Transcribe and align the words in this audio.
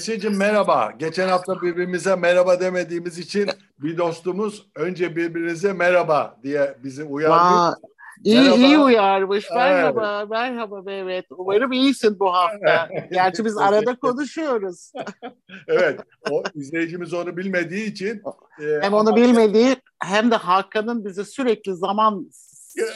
Nesli'cim 0.00 0.36
merhaba. 0.36 0.92
Geçen 0.98 1.28
hafta 1.28 1.62
birbirimize 1.62 2.16
merhaba 2.16 2.60
demediğimiz 2.60 3.18
için 3.18 3.50
bir 3.78 3.98
dostumuz 3.98 4.70
önce 4.74 5.16
birbirinize 5.16 5.72
merhaba 5.72 6.36
diye 6.42 6.76
bizi 6.84 7.04
uyardı. 7.04 7.76
İyi, 8.24 8.40
merhaba. 8.40 8.56
iyi 8.56 8.78
uyarmış. 8.78 9.50
Merhaba, 9.54 10.18
evet. 10.18 10.30
merhaba 10.30 10.82
Mehmet. 10.82 11.26
Umarım 11.30 11.72
iyisin 11.72 12.20
bu 12.20 12.34
hafta. 12.34 12.88
Gerçi 13.12 13.44
biz 13.44 13.58
arada 13.58 13.96
konuşuyoruz. 13.96 14.92
evet, 15.68 16.00
o 16.30 16.42
izleyicimiz 16.54 17.14
onu 17.14 17.36
bilmediği 17.36 17.86
için. 17.86 18.22
E, 18.60 18.80
hem 18.82 18.94
onu 18.94 19.16
bilmediği 19.16 19.76
hem 20.02 20.30
de 20.30 20.36
Hakan'ın 20.36 21.04
bizi 21.04 21.24
sürekli 21.24 21.74
zaman 21.74 22.30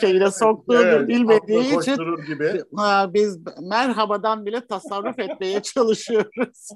şeyine 0.01 0.31
soktuğunu 0.31 0.81
evet, 0.81 1.07
bilmediği 1.07 1.79
için 1.79 1.97
gibi. 2.27 2.63
biz 3.13 3.39
merhabadan 3.61 4.45
bile 4.45 4.67
tasarruf 4.67 5.19
etmeye 5.19 5.61
çalışıyoruz. 5.61 6.67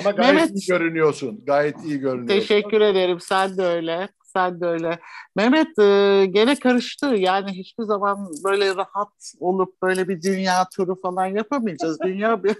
Ama 0.00 0.10
gayet 0.10 0.34
Mehmet, 0.34 0.50
iyi 0.50 0.66
görünüyorsun. 0.66 1.44
Gayet 1.46 1.84
iyi 1.84 1.98
görünüyorsun. 1.98 2.38
Teşekkür 2.38 2.80
ederim. 2.80 3.20
Sen 3.20 3.56
de 3.56 3.62
öyle. 3.62 4.08
Sen 4.32 4.60
de 4.60 4.66
öyle. 4.66 4.98
Mehmet 5.36 5.78
e, 5.78 6.26
gene 6.30 6.58
karıştı. 6.58 7.06
Yani 7.06 7.50
hiçbir 7.50 7.84
zaman 7.84 8.30
böyle 8.44 8.76
rahat 8.76 9.32
olup 9.40 9.82
böyle 9.82 10.08
bir 10.08 10.22
dünya 10.22 10.68
turu 10.76 11.00
falan 11.00 11.26
yapamayacağız. 11.26 11.98
Dünya 12.04 12.44
bir 12.44 12.56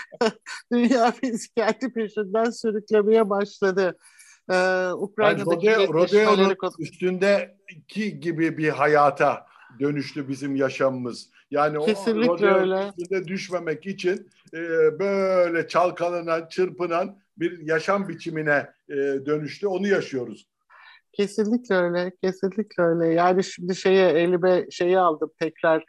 dünya 0.72 1.12
bizi 1.22 1.54
kendi 1.56 1.92
peşinden 1.92 2.50
sürüklemeye 2.50 3.30
başladı. 3.30 3.96
Ee, 4.50 4.88
Ukrayna'daki 4.92 5.66
yani 5.66 5.88
Rodeo'nun 5.88 6.56
üstündeki 6.78 8.20
gibi 8.20 8.58
bir 8.58 8.68
hayata 8.68 9.46
dönüştü 9.80 10.28
bizim 10.28 10.56
yaşamımız. 10.56 11.30
Yani 11.50 11.86
Kesinlikle 11.86 12.54
o 12.54 12.58
öyle. 12.58 12.88
üstünde 12.88 13.28
düşmemek 13.28 13.86
için 13.86 14.30
e, 14.54 14.58
böyle 14.98 15.68
çalkalanan, 15.68 16.48
çırpınan 16.48 17.18
bir 17.36 17.66
yaşam 17.66 18.08
biçimine 18.08 18.70
e, 18.88 18.94
dönüştü. 19.26 19.66
Onu 19.66 19.86
yaşıyoruz. 19.86 20.46
Kesinlikle 21.12 21.74
öyle, 21.74 22.12
kesinlikle 22.22 22.82
öyle. 22.82 23.08
Yani 23.14 23.44
şimdi 23.44 23.76
şeye 23.76 24.08
elime 24.10 24.66
şeyi 24.70 24.98
aldım 24.98 25.30
tekrar 25.40 25.84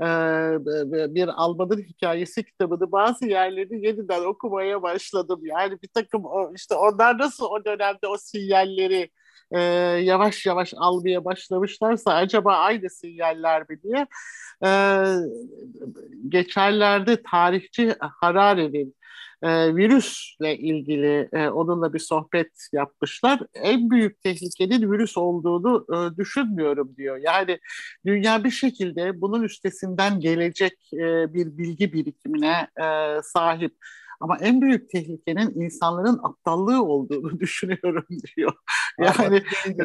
e, 0.00 1.14
bir 1.14 1.28
Alman'ın 1.28 1.82
hikayesi 1.82 2.44
kitabını 2.44 2.92
bazı 2.92 3.26
yerleri 3.26 3.86
yeniden 3.86 4.24
okumaya 4.24 4.82
başladım. 4.82 5.40
Yani 5.42 5.82
bir 5.82 5.88
takım 5.88 6.24
o, 6.24 6.52
işte 6.54 6.74
onlar 6.74 7.18
nasıl 7.18 7.44
o 7.44 7.64
dönemde 7.64 8.06
o 8.06 8.16
sinyalleri 8.18 9.10
e, 9.50 9.60
yavaş 10.02 10.46
yavaş 10.46 10.74
almaya 10.76 11.24
başlamışlarsa 11.24 12.14
acaba 12.14 12.56
aynı 12.56 12.90
sinyaller 12.90 13.64
mi 13.70 13.82
diye. 13.82 14.06
E, 14.64 14.70
geçenlerde 16.28 17.22
tarihçi 17.22 17.94
Harari'nin 18.00 18.94
e, 19.42 19.76
virüsle 19.76 20.58
ilgili 20.58 21.28
e, 21.32 21.48
onunla 21.48 21.92
bir 21.92 21.98
sohbet 21.98 22.68
yapmışlar. 22.72 23.40
En 23.54 23.90
büyük 23.90 24.22
tehlikenin 24.22 24.92
virüs 24.92 25.16
olduğunu 25.18 25.86
e, 25.92 26.16
düşünmüyorum 26.16 26.96
diyor. 26.96 27.16
Yani 27.16 27.58
dünya 28.06 28.44
bir 28.44 28.50
şekilde 28.50 29.20
bunun 29.20 29.42
üstesinden 29.42 30.20
gelecek 30.20 30.92
e, 30.92 31.34
bir 31.34 31.58
bilgi 31.58 31.92
birikimine 31.92 32.68
e, 32.80 33.18
sahip. 33.22 33.74
Ama 34.20 34.38
en 34.38 34.60
büyük 34.60 34.90
tehlikenin 34.90 35.60
insanların 35.60 36.20
aptallığı 36.22 36.84
olduğunu 36.84 37.40
düşünüyorum 37.40 38.06
diyor. 38.36 38.52
Yani 38.98 39.42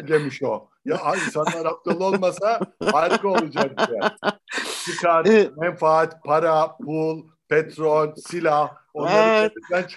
demiş 0.08 0.44
o. 0.44 0.70
Ya 0.86 1.00
insanlar 1.26 1.66
aptal 1.66 2.02
olmasa 2.02 2.60
harika 2.92 3.28
olacak 3.28 3.88
diye. 3.88 4.00
Çıkar, 4.86 5.28
menfaat, 5.58 6.24
para, 6.24 6.78
pul, 6.78 7.24
petrol, 7.50 8.16
silah 8.16 8.83
evet. 8.96 9.52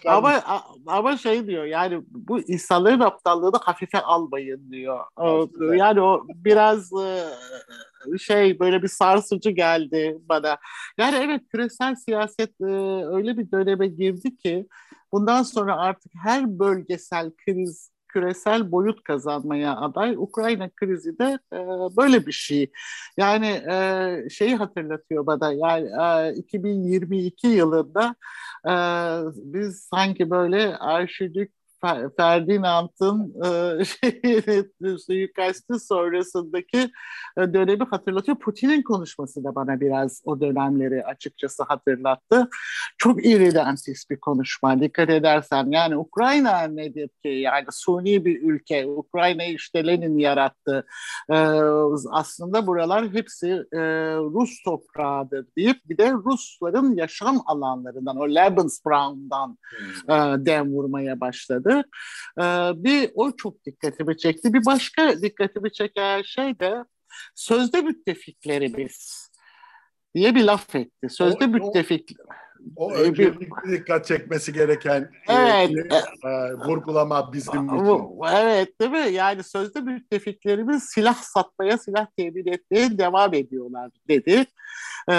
Ama 0.06 0.42
ama 0.86 1.16
şey 1.16 1.46
diyor 1.46 1.64
yani 1.64 2.02
bu 2.10 2.40
insanların 2.40 3.00
aptallığını 3.00 3.56
hafife 3.56 4.00
almayın 4.00 4.72
diyor. 4.72 5.04
Aslında. 5.16 5.76
Yani 5.76 6.00
o 6.00 6.26
biraz 6.28 6.92
e, 6.92 7.24
şey 8.18 8.58
böyle 8.58 8.82
bir 8.82 8.88
sarsıcı 8.88 9.50
geldi 9.50 10.18
bana. 10.28 10.58
Yani 10.98 11.16
evet 11.16 11.42
küresel 11.52 11.94
siyaset 11.94 12.60
e, 12.60 12.64
öyle 13.14 13.38
bir 13.38 13.50
döneme 13.50 13.86
girdi 13.86 14.36
ki 14.36 14.66
bundan 15.12 15.42
sonra 15.42 15.76
artık 15.76 16.12
her 16.24 16.58
bölgesel 16.58 17.30
kriz 17.30 17.90
küresel 18.16 18.72
boyut 18.72 19.02
kazanmaya 19.02 19.76
aday. 19.76 20.14
Ukrayna 20.16 20.70
krizi 20.70 21.18
de 21.18 21.38
e, 21.52 21.56
böyle 21.96 22.26
bir 22.26 22.32
şey. 22.32 22.70
Yani 23.16 23.46
e, 23.46 24.28
şeyi 24.30 24.56
hatırlatıyor 24.56 25.26
bana. 25.26 25.52
Yani 25.52 25.88
e, 26.32 26.34
2022 26.36 27.46
yılında 27.46 28.14
e, 28.64 28.72
biz 29.34 29.88
sanki 29.92 30.30
böyle 30.30 30.76
arşivlik 31.82 32.16
Ferdinand'ın 32.16 33.34
e, 33.44 34.98
suikastı 34.98 35.80
sonrasındaki 35.80 36.90
e, 37.38 37.54
dönemi 37.54 37.84
hatırlatıyor. 37.84 38.38
Putin'in 38.38 38.82
konuşması 38.82 39.44
da 39.44 39.54
bana 39.54 39.80
biraz 39.80 40.22
o 40.24 40.40
dönemleri 40.40 41.04
açıkçası 41.04 41.62
hatırlattı. 41.62 42.48
Çok 42.98 43.26
iridentist 43.26 44.10
bir 44.10 44.20
konuşma. 44.20 44.80
Dikkat 44.80 45.10
edersen 45.10 45.70
yani 45.70 45.96
Ukrayna 45.96 46.62
nedir 46.62 47.08
ki? 47.22 47.28
Yani 47.28 47.66
suni 47.70 48.24
bir 48.24 48.42
ülke. 48.42 48.86
Ukrayna 48.86 49.44
işte 49.44 49.86
Lenin 49.86 50.18
yarattı. 50.18 50.86
E, 51.30 51.36
aslında 52.10 52.66
buralar 52.66 53.08
hepsi 53.12 53.48
e, 53.72 53.78
Rus 54.16 54.62
toprağıdır 54.64 55.46
deyip 55.56 55.76
bir 55.88 55.98
de 55.98 56.12
Rusların 56.12 56.96
yaşam 56.96 57.42
alanlarından 57.46 58.16
o 58.16 58.28
Lebensraum'dan 58.28 59.58
hmm. 59.78 60.14
e, 60.14 60.46
dem 60.46 60.72
vurmaya 60.72 61.20
başladı. 61.20 61.65
Ee, 61.70 62.72
bir 62.74 63.10
o 63.14 63.36
çok 63.36 63.64
dikkatimi 63.64 64.16
çekti. 64.16 64.54
Bir 64.54 64.64
başka 64.66 65.22
dikkatimi 65.22 65.72
çeken 65.72 66.22
şey 66.22 66.60
de 66.60 66.74
sözde 67.34 67.80
müttefiklerimiz 67.82 69.30
diye 70.14 70.34
bir 70.34 70.44
laf 70.44 70.74
etti. 70.74 71.08
Sözde 71.08 71.44
o, 71.44 71.48
müttefik... 71.48 72.10
O, 72.20 72.45
o 72.76 72.92
öncelikli 72.92 73.72
dikkat 73.72 74.06
çekmesi 74.06 74.52
gereken 74.52 75.10
e, 75.28 75.34
evet. 75.34 75.92
e, 76.24 76.28
e, 76.28 76.54
vurgulama 76.54 77.32
bizim 77.32 77.64
için. 77.64 78.20
Evet 78.32 78.80
değil 78.80 78.90
mi? 78.90 79.12
Yani 79.12 79.42
sözde 79.42 79.80
müttefiklerimiz 79.80 80.82
silah 80.82 81.22
satmaya, 81.22 81.78
silah 81.78 82.06
temin 82.16 82.46
etmeye 82.46 82.98
devam 82.98 83.34
ediyorlar 83.34 83.90
dedi. 84.08 84.46
Ee, 85.08 85.14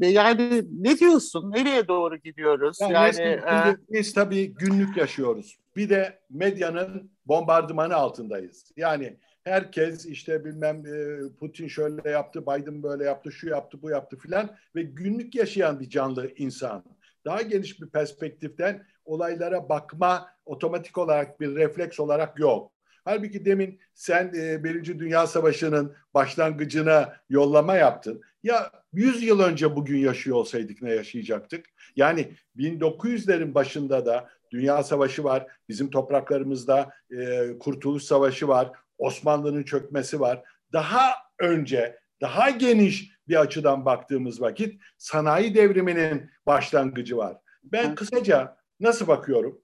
yani 0.00 0.64
ne 0.80 0.98
diyorsun? 0.98 1.52
Nereye 1.52 1.88
doğru 1.88 2.16
gidiyoruz? 2.16 2.78
Yani, 2.80 3.16
yani 3.16 3.70
e... 3.70 3.76
biz 3.88 4.14
tabii 4.14 4.54
günlük 4.54 4.96
yaşıyoruz. 4.96 5.58
Bir 5.76 5.88
de 5.88 6.18
medyanın 6.30 7.10
bombardımanı 7.26 7.94
altındayız. 7.94 8.72
Yani 8.76 9.16
herkes 9.44 10.06
işte 10.06 10.44
bilmem 10.44 10.86
e, 10.86 11.18
Putin 11.38 11.68
şöyle 11.68 12.10
yaptı, 12.10 12.42
Biden 12.42 12.82
böyle 12.82 13.04
yaptı, 13.04 13.32
şu 13.32 13.48
yaptı, 13.48 13.82
bu 13.82 13.90
yaptı 13.90 14.18
filan 14.18 14.56
ve 14.74 14.82
günlük 14.82 15.34
yaşayan 15.34 15.80
bir 15.80 15.88
canlı 15.88 16.30
insan. 16.36 16.84
Daha 17.24 17.42
geniş 17.42 17.80
bir 17.80 17.86
perspektiften 17.86 18.86
olaylara 19.04 19.68
bakma 19.68 20.30
otomatik 20.46 20.98
olarak 20.98 21.40
bir 21.40 21.54
refleks 21.54 22.00
olarak 22.00 22.38
yok. 22.38 22.72
Halbuki 23.04 23.44
demin 23.44 23.80
sen 23.94 24.32
e, 24.36 24.64
Birinci 24.64 24.98
Dünya 24.98 25.26
Savaşı'nın 25.26 25.96
başlangıcına 26.14 27.16
yollama 27.28 27.76
yaptın. 27.76 28.22
Ya 28.42 28.70
100 28.92 29.22
yıl 29.22 29.40
önce 29.40 29.76
bugün 29.76 29.98
yaşıyor 29.98 30.36
olsaydık 30.36 30.82
ne 30.82 30.94
yaşayacaktık? 30.94 31.66
Yani 31.96 32.32
1900'lerin 32.56 33.54
başında 33.54 34.06
da 34.06 34.28
Dünya 34.50 34.82
Savaşı 34.82 35.24
var, 35.24 35.46
bizim 35.68 35.90
topraklarımızda 35.90 36.90
e, 37.10 37.48
Kurtuluş 37.58 38.02
Savaşı 38.02 38.48
var, 38.48 38.72
Osmanlı'nın 38.98 39.62
çökmesi 39.62 40.20
var. 40.20 40.42
Daha 40.72 41.12
önce, 41.38 41.98
daha 42.20 42.50
geniş 42.50 43.10
bir 43.28 43.40
açıdan 43.40 43.84
baktığımız 43.84 44.40
vakit 44.40 44.82
sanayi 44.98 45.54
devriminin 45.54 46.30
başlangıcı 46.46 47.16
var. 47.16 47.36
Ben 47.64 47.94
kısaca 47.94 48.56
nasıl 48.80 49.06
bakıyorum? 49.06 49.60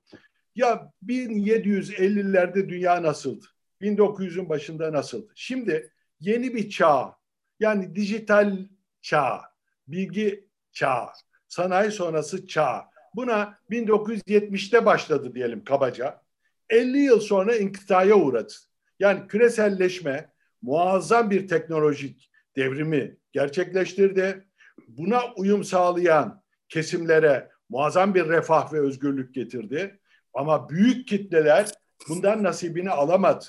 Ya 0.54 0.92
1750'lerde 1.06 2.68
dünya 2.68 3.02
nasıldı? 3.02 3.46
1900'ün 3.80 4.48
başında 4.48 4.92
nasıldı? 4.92 5.32
Şimdi 5.34 5.92
yeni 6.20 6.54
bir 6.54 6.70
çağ, 6.70 7.16
yani 7.60 7.96
dijital 7.96 8.58
çağ, 9.02 9.40
bilgi 9.88 10.48
çağı, 10.72 11.06
sanayi 11.48 11.90
sonrası 11.90 12.46
çağ. 12.46 12.90
Buna 13.14 13.58
1970'te 13.70 14.86
başladı 14.86 15.34
diyelim 15.34 15.64
kabaca. 15.64 16.22
50 16.68 16.98
yıl 16.98 17.20
sonra 17.20 17.56
inkıtaya 17.56 18.14
uğradı. 18.14 18.52
Yani 19.00 19.26
küreselleşme 19.26 20.30
muazzam 20.62 21.30
bir 21.30 21.48
teknolojik 21.48 22.30
devrimi 22.56 23.16
gerçekleştirdi. 23.32 24.44
Buna 24.88 25.20
uyum 25.36 25.64
sağlayan 25.64 26.42
kesimlere 26.68 27.50
muazzam 27.68 28.14
bir 28.14 28.28
refah 28.28 28.72
ve 28.72 28.80
özgürlük 28.80 29.34
getirdi. 29.34 30.00
Ama 30.34 30.68
büyük 30.68 31.08
kitleler 31.08 31.66
bundan 32.08 32.42
nasibini 32.42 32.90
alamadı. 32.90 33.44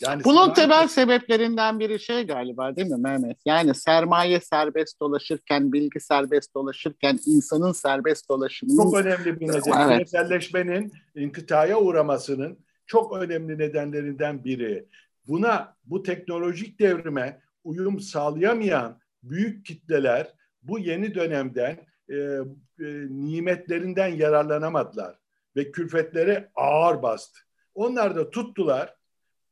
Yani 0.00 0.24
Bunun 0.24 0.36
sanayi... 0.36 0.54
temel 0.54 0.88
sebeplerinden 0.88 1.80
biri 1.80 2.00
şey 2.00 2.26
galiba 2.26 2.76
değil 2.76 2.88
mi 2.88 2.96
Mehmet? 2.98 3.36
Yani 3.46 3.74
sermaye 3.74 4.40
serbest 4.40 5.00
dolaşırken, 5.00 5.72
bilgi 5.72 6.00
serbest 6.00 6.54
dolaşırken, 6.54 7.18
insanın 7.26 7.72
serbest 7.72 8.28
dolaşımının... 8.28 8.82
Çok 8.82 8.96
önemli 8.96 9.40
bir 9.40 9.48
neden. 9.48 9.88
Evet. 9.88 9.98
Küreselleşmenin 9.98 10.92
inkıtaya 11.14 11.78
uğramasının 11.78 12.58
çok 12.88 13.16
önemli 13.16 13.58
nedenlerinden 13.58 14.44
biri. 14.44 14.88
Buna, 15.26 15.76
bu 15.84 16.02
teknolojik 16.02 16.80
devrime 16.80 17.40
uyum 17.64 18.00
sağlayamayan 18.00 19.00
büyük 19.22 19.66
kitleler 19.66 20.34
bu 20.62 20.78
yeni 20.78 21.14
dönemden 21.14 21.86
e, 22.08 22.14
e, 22.14 22.44
nimetlerinden 23.08 24.08
yararlanamadılar 24.08 25.18
ve 25.56 25.70
külfetleri 25.70 26.48
ağır 26.54 27.02
bastı. 27.02 27.40
Onlar 27.74 28.16
da 28.16 28.30
tuttular 28.30 28.94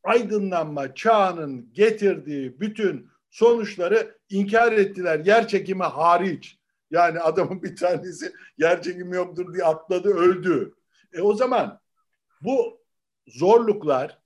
aydınlanma 0.04 0.94
çağının 0.94 1.72
getirdiği 1.72 2.60
bütün 2.60 3.10
sonuçları 3.30 4.18
inkar 4.28 4.72
ettiler. 4.72 5.18
Yer 5.18 5.48
çekimi 5.48 5.82
hariç. 5.82 6.58
Yani 6.90 7.20
adamın 7.20 7.62
bir 7.62 7.76
tanesi 7.76 8.32
yer 8.58 8.82
çekimi 8.82 9.16
yoktur 9.16 9.54
diye 9.54 9.64
atladı 9.64 10.08
öldü. 10.08 10.74
E 11.12 11.20
o 11.20 11.34
zaman 11.34 11.80
bu 12.40 12.85
zorluklar 13.26 14.18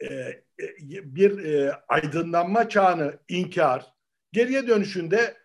e, 0.00 0.06
e, 0.06 0.42
bir 0.88 1.44
e, 1.44 1.72
aydınlanma 1.88 2.68
çağını 2.68 3.18
inkar 3.28 3.86
geriye 4.32 4.68
dönüşünde 4.68 5.36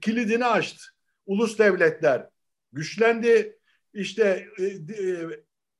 kilidini 0.00 0.44
açtı. 0.44 0.82
Ulus 1.26 1.58
devletler 1.58 2.28
güçlendi. 2.72 3.58
İşte 3.94 4.48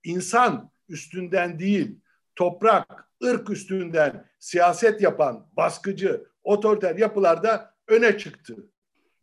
insan 0.04 0.70
üstünden 0.88 1.58
değil 1.58 2.00
toprak, 2.36 3.10
ırk 3.24 3.50
üstünden 3.50 4.26
siyaset 4.38 5.02
yapan 5.02 5.48
baskıcı, 5.56 6.26
otoriter 6.42 6.96
yapılarda 6.96 7.74
öne 7.88 8.18
çıktı. 8.18 8.56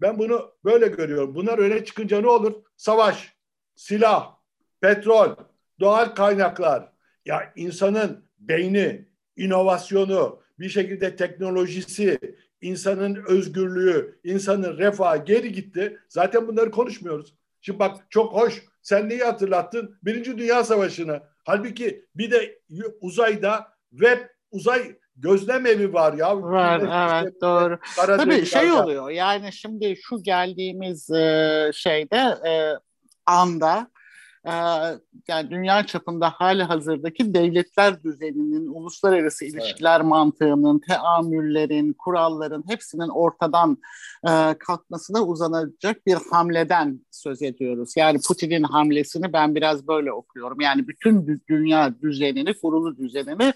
Ben 0.01 0.19
bunu 0.19 0.55
böyle 0.65 0.87
görüyorum. 0.87 1.35
Bunlar 1.35 1.57
öne 1.57 1.85
çıkınca 1.85 2.21
ne 2.21 2.27
olur? 2.27 2.63
Savaş, 2.77 3.37
silah, 3.75 4.35
petrol, 4.81 5.35
doğal 5.79 6.05
kaynaklar. 6.05 6.91
Ya 7.29 7.53
insanın 7.55 8.23
beyni, 8.39 9.05
inovasyonu, 9.37 10.41
bir 10.59 10.69
şekilde 10.69 11.15
teknolojisi, 11.15 12.19
insanın 12.61 13.23
özgürlüğü, 13.27 14.19
insanın 14.23 14.77
refahı 14.77 15.25
geri 15.25 15.51
gitti. 15.51 15.99
Zaten 16.07 16.47
bunları 16.47 16.71
konuşmuyoruz. 16.71 17.33
Şimdi 17.61 17.79
bak 17.79 17.97
çok 18.09 18.33
hoş. 18.33 18.63
Sen 18.81 19.09
neyi 19.09 19.23
hatırlattın? 19.23 19.97
Birinci 20.03 20.37
Dünya 20.37 20.63
Savaşı'nı. 20.63 21.21
Halbuki 21.43 22.05
bir 22.15 22.31
de 22.31 22.59
uzayda 23.01 23.67
web 23.91 24.19
uzay 24.51 24.95
gözlem 25.15 25.65
evi 25.65 25.93
var 25.93 26.13
ya. 26.13 26.41
Var 26.41 26.79
evet 26.79 27.27
işte, 27.27 27.41
doğru. 27.41 27.79
Tabii 27.95 28.45
şey 28.45 28.71
oluyor 28.71 29.09
yani 29.09 29.53
şimdi 29.53 29.95
şu 30.03 30.23
geldiğimiz 30.23 31.09
e, 31.09 31.71
şeyde 31.73 32.17
e, 32.49 32.73
anda 33.25 33.91
ee, 34.45 34.51
yani 35.27 35.49
dünya 35.49 35.85
çapında 35.85 36.29
hali 36.29 36.63
hazırdaki 36.63 37.33
devletler 37.33 38.03
düzeninin, 38.03 38.67
uluslararası 38.67 39.45
ilişkiler 39.45 39.99
evet. 39.99 40.09
mantığının, 40.09 40.79
teamüllerin, 40.79 41.93
kuralların 41.93 42.63
hepsinin 42.67 43.09
ortadan 43.09 43.77
e, 44.27 44.55
kalkmasına 44.59 45.23
uzanacak 45.23 46.05
bir 46.05 46.17
hamleden 46.31 46.99
söz 47.11 47.41
ediyoruz. 47.41 47.93
Yani 47.97 48.19
Putin'in 48.27 48.63
hamlesini 48.63 49.33
ben 49.33 49.55
biraz 49.55 49.87
böyle 49.87 50.11
okuyorum. 50.11 50.61
Yani 50.61 50.87
bütün 50.87 51.41
dünya 51.49 52.01
düzenini, 52.01 52.53
kurulu 52.53 52.97
düzenini 52.97 53.53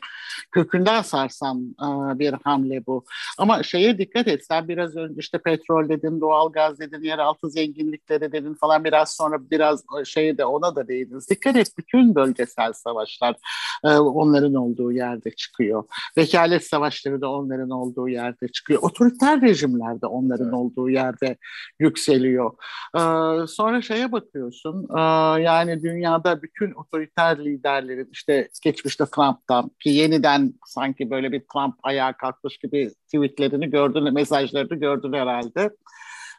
kökünden 0.51 1.01
sarsan 1.01 1.75
e, 1.81 2.19
bir 2.19 2.33
hamle 2.43 2.85
bu. 2.85 3.05
Ama 3.37 3.63
şeye 3.63 3.97
dikkat 3.97 4.27
et, 4.27 4.45
sen 4.45 4.67
biraz 4.67 4.95
önce 4.95 5.15
işte 5.19 5.37
petrol 5.37 5.89
dedin, 5.89 6.21
doğal 6.21 6.51
gaz 6.51 6.79
dedin, 6.79 7.01
yeraltı 7.01 7.49
zenginlikleri 7.49 8.31
dedin 8.31 8.53
falan 8.53 8.83
biraz 8.83 9.15
sonra 9.15 9.49
biraz 9.51 9.83
şey 10.05 10.37
de 10.37 10.45
ona 10.45 10.72
da 10.75 10.87
değiniz. 10.87 11.29
Dikkat 11.29 11.55
et 11.55 11.71
bütün 11.77 12.15
bölgesel 12.15 12.73
savaşlar 12.73 13.35
e, 13.83 13.89
onların 13.97 14.53
olduğu 14.53 14.91
yerde 14.91 15.31
çıkıyor. 15.31 15.83
Vekalet 16.17 16.67
savaşları 16.67 17.21
da 17.21 17.31
onların 17.31 17.69
olduğu 17.69 18.09
yerde 18.09 18.47
çıkıyor. 18.47 18.79
Otoriter 18.81 19.41
rejimler 19.41 20.01
de 20.01 20.05
onların 20.05 20.45
evet. 20.45 20.53
olduğu 20.53 20.89
yerde 20.89 21.37
yükseliyor. 21.79 22.51
E, 22.95 23.01
sonra 23.47 23.81
şeye 23.81 24.11
bakıyorsun 24.11 24.87
e, 24.97 25.01
yani 25.41 25.83
dünyada 25.83 26.41
bütün 26.41 26.71
otoriter 26.71 27.45
liderlerin 27.45 28.09
işte 28.11 28.49
geçmişte 28.63 29.05
Trump'tan 29.05 29.71
ki 29.79 29.89
yeniden 29.89 30.53
sanki 30.65 31.09
böyle 31.09 31.31
bir 31.31 31.43
Trump 31.53 31.75
ayağa 31.83 32.13
kalkmış 32.13 32.57
gibi 32.57 32.91
tweetlerini 33.05 33.69
gördün, 33.69 34.13
mesajlarını 34.13 34.75
gördün 34.75 35.13
herhalde 35.13 35.69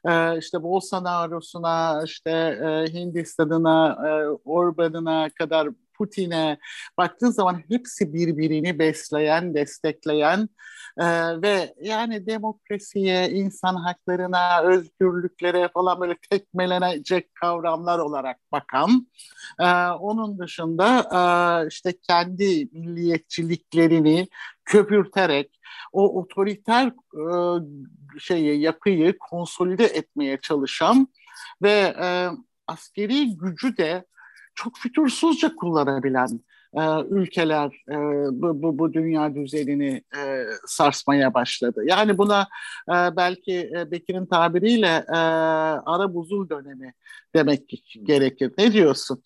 e, 0.09 0.39
işte 0.39 0.63
Bolsonaro'suna, 0.63 2.03
işte 2.05 2.31
e, 2.31 2.93
Hindistan'ına, 2.93 3.99
e, 4.09 4.29
Orban'ına 4.45 5.29
kadar 5.31 5.69
Putin'e 5.99 6.59
baktığın 6.99 7.31
zaman 7.31 7.63
hepsi 7.69 8.15
birbirini 8.15 8.79
besleyen, 8.79 9.55
destekleyen 9.55 10.49
e, 10.99 11.07
ve 11.43 11.75
yani 11.83 12.27
demokrasiye, 12.27 13.31
insan 13.31 13.75
haklarına, 13.75 14.63
özgürlüklere 14.63 15.69
falan 15.69 16.01
böyle 16.01 16.17
tekmelenecek 16.31 17.35
kavramlar 17.35 17.99
olarak 17.99 18.37
bakan, 18.53 19.09
e, 19.61 19.65
onun 19.89 20.39
dışında 20.39 21.01
e, 21.01 21.69
işte 21.69 21.95
kendi 22.09 22.69
milliyetçiliklerini 22.73 24.29
köpürterek 24.65 25.61
o 25.93 26.21
otoriter 26.21 26.87
e, 26.87 27.35
şeyi 28.19 28.61
yapıyı 28.61 29.19
konsolide 29.19 29.85
etmeye 29.85 30.39
çalışan 30.43 31.09
ve 31.63 31.95
e, 32.03 32.29
askeri 32.67 33.37
gücü 33.37 33.77
de 33.77 34.05
çok 34.55 34.79
fütursuzca 34.79 35.57
kullanabilen 35.57 36.41
e, 36.75 36.83
ülkeler 37.11 37.85
e, 37.89 37.95
bu, 38.43 38.63
bu, 38.63 38.79
bu 38.79 38.93
dünya 38.93 39.35
düzenini 39.35 40.03
e, 40.17 40.45
sarsmaya 40.67 41.35
başladı. 41.35 41.83
Yani 41.87 42.19
buna 42.19 42.49
e, 42.89 42.97
belki 43.17 43.71
e, 43.77 43.91
Bekir'in 43.91 44.27
tabiriyle 44.27 45.05
e, 45.09 45.17
ara 45.87 46.15
buzul 46.15 46.49
dönemi 46.49 46.93
demek 47.35 47.85
gerekir. 48.03 48.53
Ne 48.59 48.73
diyorsun? 48.73 49.23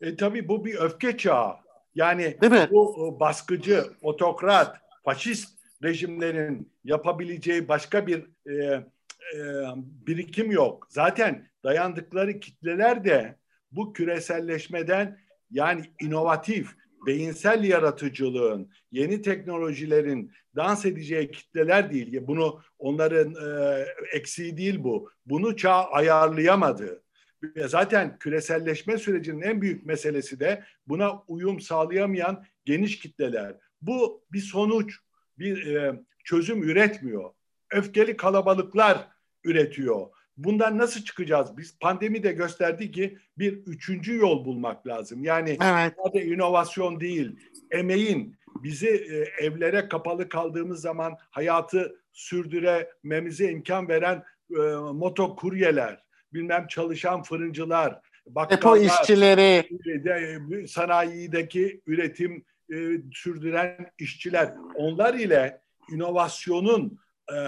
E, 0.00 0.16
tabii 0.16 0.48
bu 0.48 0.64
bir 0.64 0.74
öfke 0.74 1.16
çağı. 1.16 1.54
Yani 1.94 2.36
Değil 2.40 2.52
mi? 2.52 2.68
bu 2.70 3.16
baskıcı, 3.20 3.84
otokrat, 4.02 4.76
faşist 5.04 5.58
rejimlerin 5.82 6.72
yapabileceği 6.84 7.68
başka 7.68 8.06
bir 8.06 8.24
e, 8.46 8.54
e, 8.54 9.40
birikim 9.76 10.50
yok. 10.50 10.86
Zaten 10.90 11.48
dayandıkları 11.64 12.40
kitleler 12.40 13.04
de 13.04 13.37
bu 13.70 13.92
küreselleşmeden 13.92 15.18
yani 15.50 15.82
inovatif, 16.00 16.76
beyinsel 17.06 17.64
yaratıcılığın, 17.64 18.70
yeni 18.90 19.22
teknolojilerin 19.22 20.32
dans 20.56 20.84
edeceği 20.84 21.30
kitleler 21.30 21.92
değil. 21.92 22.18
Bunu 22.26 22.60
onların 22.78 23.34
e, 23.34 23.84
eksiği 24.12 24.56
değil 24.56 24.84
bu. 24.84 25.10
Bunu 25.26 25.56
çağ 25.56 25.84
ayarlayamadı. 25.84 27.02
Zaten 27.66 28.18
küreselleşme 28.18 28.98
sürecinin 28.98 29.40
en 29.40 29.62
büyük 29.62 29.86
meselesi 29.86 30.40
de 30.40 30.64
buna 30.86 31.22
uyum 31.28 31.60
sağlayamayan 31.60 32.44
geniş 32.64 32.98
kitleler. 32.98 33.56
Bu 33.82 34.24
bir 34.32 34.40
sonuç, 34.40 34.98
bir 35.38 35.74
e, 35.74 36.00
çözüm 36.24 36.62
üretmiyor. 36.62 37.30
Öfkeli 37.70 38.16
kalabalıklar 38.16 39.08
üretiyor. 39.44 40.06
Bundan 40.38 40.78
nasıl 40.78 41.04
çıkacağız? 41.04 41.56
Biz 41.56 41.78
pandemi 41.78 42.22
de 42.22 42.32
gösterdi 42.32 42.90
ki 42.90 43.18
bir 43.38 43.52
üçüncü 43.52 44.16
yol 44.16 44.44
bulmak 44.44 44.86
lazım. 44.86 45.24
Yani 45.24 45.50
evet. 45.50 45.94
sadece 46.04 46.26
inovasyon 46.26 47.00
değil, 47.00 47.36
emeğin 47.70 48.36
bizi 48.62 48.88
e, 48.88 49.44
evlere 49.44 49.88
kapalı 49.88 50.28
kaldığımız 50.28 50.80
zaman 50.80 51.16
hayatı 51.30 51.96
sürdürememize 52.12 53.50
imkan 53.50 53.88
veren 53.88 54.24
e, 54.50 54.60
motokuryeler, 54.92 56.02
bilmem 56.32 56.66
çalışan 56.66 57.22
fırıncılar, 57.22 58.00
bakkallar, 58.26 58.58
Depo 58.58 58.76
işçileri, 58.76 59.68
de, 60.04 60.66
sanayideki 60.66 61.80
üretim 61.86 62.44
e, 62.72 62.76
sürdüren 63.12 63.90
işçiler, 63.98 64.54
onlar 64.74 65.14
ile 65.14 65.60
inovasyonun 65.90 66.98
e, 67.32 67.38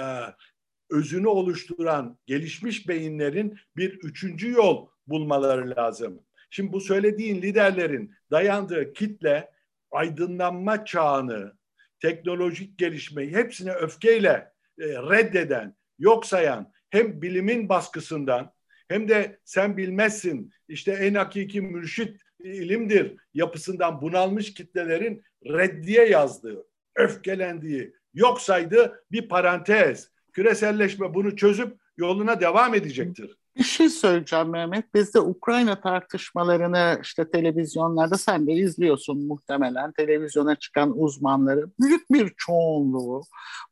özünü 0.91 1.27
oluşturan 1.27 2.19
gelişmiş 2.27 2.89
beyinlerin 2.89 3.59
bir 3.77 3.91
üçüncü 3.91 4.51
yol 4.51 4.89
bulmaları 5.07 5.75
lazım. 5.77 6.23
Şimdi 6.51 6.73
bu 6.73 6.81
söylediğin 6.81 7.43
liderlerin 7.43 8.15
dayandığı 8.31 8.93
kitle 8.93 9.51
aydınlanma 9.91 10.85
çağını, 10.85 11.53
teknolojik 12.01 12.79
gelişmeyi 12.79 13.31
hepsini 13.31 13.73
öfkeyle 13.73 14.53
e, 14.79 14.85
reddeden, 14.87 15.77
yok 15.99 16.27
sayan 16.27 16.73
hem 16.91 17.23
bilimin 17.23 17.69
baskısından 17.69 18.53
hem 18.89 19.09
de 19.09 19.39
sen 19.45 19.77
bilmezsin 19.77 20.53
işte 20.69 20.93
en 20.93 21.15
hakiki 21.15 21.61
mürşit 21.61 22.21
ilimdir 22.41 23.17
yapısından 23.35 24.03
bunalmış 24.03 24.55
kitlelerin 24.55 25.23
reddiye 25.47 26.09
yazdığı 26.09 26.67
öfkelendiği 26.97 27.95
yok 28.15 28.41
saydı 28.41 29.05
bir 29.13 29.29
parantez. 29.29 30.11
Küreselleşme 30.33 31.15
bunu 31.15 31.37
çözüp 31.37 31.79
yoluna 31.97 32.41
devam 32.41 32.75
edecektir. 32.75 33.37
Bir 33.57 33.63
şey 33.63 33.89
söyleyeceğim 33.89 34.49
Mehmet. 34.49 34.95
Biz 34.95 35.15
de 35.15 35.21
Ukrayna 35.21 35.81
tartışmalarını 35.81 36.99
işte 37.03 37.31
televizyonlarda 37.31 38.19
sen 38.19 38.47
de 38.47 38.53
izliyorsun 38.53 39.27
muhtemelen. 39.27 39.93
Televizyona 39.93 40.57
çıkan 40.57 40.99
uzmanları 40.99 41.67
büyük 41.81 42.11
bir 42.11 42.33
çoğunluğu 42.37 43.23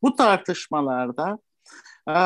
bu 0.03 0.17
tartışmalarda 0.17 1.39
e, 2.09 2.17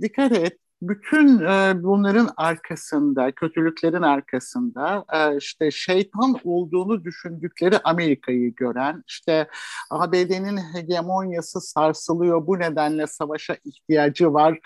dikkat 0.00 0.32
et 0.32 0.58
bütün 0.82 1.38
e, 1.38 1.82
bunların 1.82 2.28
arkasında, 2.36 3.32
kötülüklerin 3.32 4.02
arkasında 4.02 5.04
e, 5.12 5.36
işte 5.36 5.70
şeytan 5.70 6.36
olduğunu 6.44 7.04
düşündükleri 7.04 7.78
Amerika'yı 7.84 8.54
gören, 8.54 9.04
işte 9.08 9.48
ABD'nin 9.90 10.56
hegemonyası 10.74 11.60
sarsılıyor, 11.60 12.46
bu 12.46 12.58
nedenle 12.58 13.06
savaşa 13.06 13.56
ihtiyacı 13.64 14.32
var, 14.32 14.58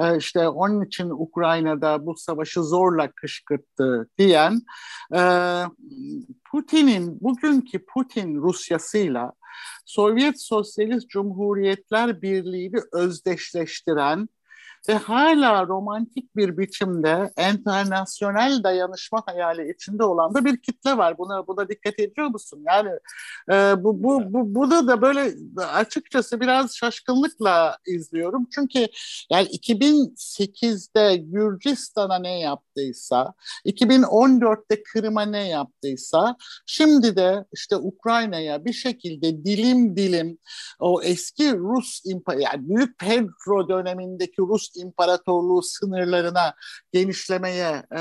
e, 0.00 0.16
işte 0.16 0.48
onun 0.48 0.84
için 0.84 1.10
Ukrayna'da 1.10 2.06
bu 2.06 2.16
savaşı 2.16 2.62
zorla 2.62 3.12
kışkırttı 3.12 4.08
diyen 4.18 4.60
e, 5.14 5.20
Putin'in, 6.50 7.20
bugünkü 7.20 7.86
Putin 7.86 8.42
Rusyasıyla 8.42 9.32
Sovyet 9.86 10.42
Sosyalist 10.42 11.08
Cumhuriyetler 11.08 12.22
Birliği'ni 12.22 12.80
özdeşleştiren 12.92 14.28
ve 14.88 14.94
hala 14.94 15.66
romantik 15.66 16.36
bir 16.36 16.58
biçimde 16.58 17.32
internasyonel 17.50 18.62
dayanışma 18.62 19.22
hayali 19.26 19.72
içinde 19.72 20.04
olan 20.04 20.34
da 20.34 20.44
bir 20.44 20.62
kitle 20.62 20.96
var. 20.96 21.18
Buna 21.18 21.46
buna 21.46 21.68
dikkat 21.68 21.98
ediyor 21.98 22.26
musun? 22.26 22.64
Yani 22.66 22.90
e, 23.52 23.84
bu 23.84 24.02
bu 24.02 24.32
bu 24.32 24.54
bunu 24.54 24.88
da 24.88 25.02
böyle 25.02 25.34
açıkçası 25.72 26.40
biraz 26.40 26.76
şaşkınlıkla 26.76 27.78
izliyorum. 27.86 28.46
Çünkü 28.54 28.86
yani 29.30 29.46
2008'de 29.48 31.16
Gürcistan'a 31.16 32.18
ne 32.18 32.40
yaptıysa, 32.40 33.34
2014'te 33.66 34.82
Kırım'a 34.82 35.22
ne 35.22 35.48
yaptıysa, 35.48 36.36
şimdi 36.66 37.16
de 37.16 37.44
işte 37.52 37.76
Ukrayna'ya 37.76 38.64
bir 38.64 38.72
şekilde 38.72 39.44
dilim 39.44 39.96
dilim 39.96 40.38
o 40.80 41.02
eski 41.02 41.56
Rus 41.56 42.02
yani 42.38 42.68
Büyük 42.68 42.98
Pedro 42.98 43.68
dönemindeki 43.68 44.42
Rus 44.42 44.71
İmparatorluğu 44.76 45.62
sınırlarına 45.62 46.54
genişlemeye 46.92 47.82
e, 47.92 48.00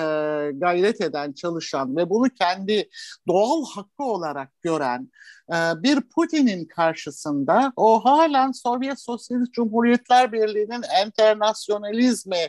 gayret 0.53 1.01
eden, 1.01 1.33
çalışan 1.33 1.97
ve 1.97 2.09
bunu 2.09 2.29
kendi 2.29 2.89
doğal 3.27 3.65
hakkı 3.65 4.03
olarak 4.03 4.61
gören 4.61 5.11
e, 5.49 5.55
bir 5.55 6.01
Putin'in 6.01 6.65
karşısında 6.65 7.73
o 7.75 8.05
halen 8.05 8.51
Sovyet 8.51 9.01
Sosyalist 9.01 9.53
Cumhuriyetler 9.53 10.31
Birliği'nin 10.31 10.83
internasyonalizmi 11.07 12.47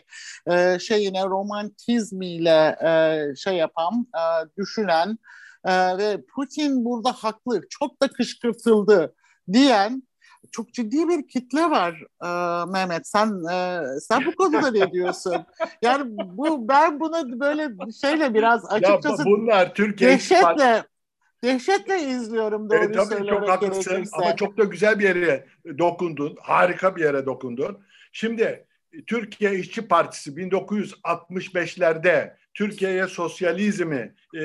e, 0.51 0.79
şeyine 0.79 1.25
romantizmiyle 1.25 2.77
e, 2.85 3.35
şey 3.37 3.55
yapan, 3.55 4.07
e, 4.15 4.57
düşünen 4.59 5.19
e, 5.65 5.99
ve 5.99 6.25
Putin 6.35 6.85
burada 6.85 7.13
haklı, 7.13 7.61
çok 7.71 8.03
da 8.03 8.09
kışkırtıldı 8.09 9.15
diyen 9.53 10.03
çok 10.51 10.73
ciddi 10.73 11.09
bir 11.09 11.29
kitle 11.29 11.63
var 11.63 12.05
e, 12.23 12.29
Mehmet. 12.73 13.07
Sen 13.07 13.45
e, 13.53 13.83
sen 14.01 14.27
bu 14.27 14.35
konuda 14.35 14.71
ne 14.71 14.93
diyorsun? 14.93 15.37
Yani 15.83 16.05
bu 16.17 16.69
ben 16.69 17.01
buna 17.01 17.41
böyle 17.41 17.69
şeyle 18.01 18.35
biraz 18.35 18.73
açıkçası 18.73 19.23
ya 19.23 19.27
bunlar 19.27 19.75
Türkiye 19.75 20.11
dehşetle 20.11 20.85
dehşetle 21.45 22.03
izliyorum 22.03 22.71
doğru 22.71 22.79
evet, 22.79 22.95
tabii 22.95 23.29
çok 23.29 23.49
haklısın 23.49 23.93
gerekirse. 23.93 24.17
ama 24.17 24.37
çok 24.37 24.59
da 24.59 24.65
güzel 24.65 24.99
bir 24.99 25.05
yere 25.05 25.47
dokundun. 25.79 26.37
Harika 26.41 26.97
bir 26.97 27.03
yere 27.03 27.27
dokundun. 27.27 27.79
Şimdi 28.13 28.67
Türkiye 29.07 29.59
İşçi 29.59 29.89
Partisi 29.89 30.31
1965'lerde 30.31 32.37
Türkiye'ye 32.55 33.07
sosyalizmi 33.07 34.15
e, 34.35 34.43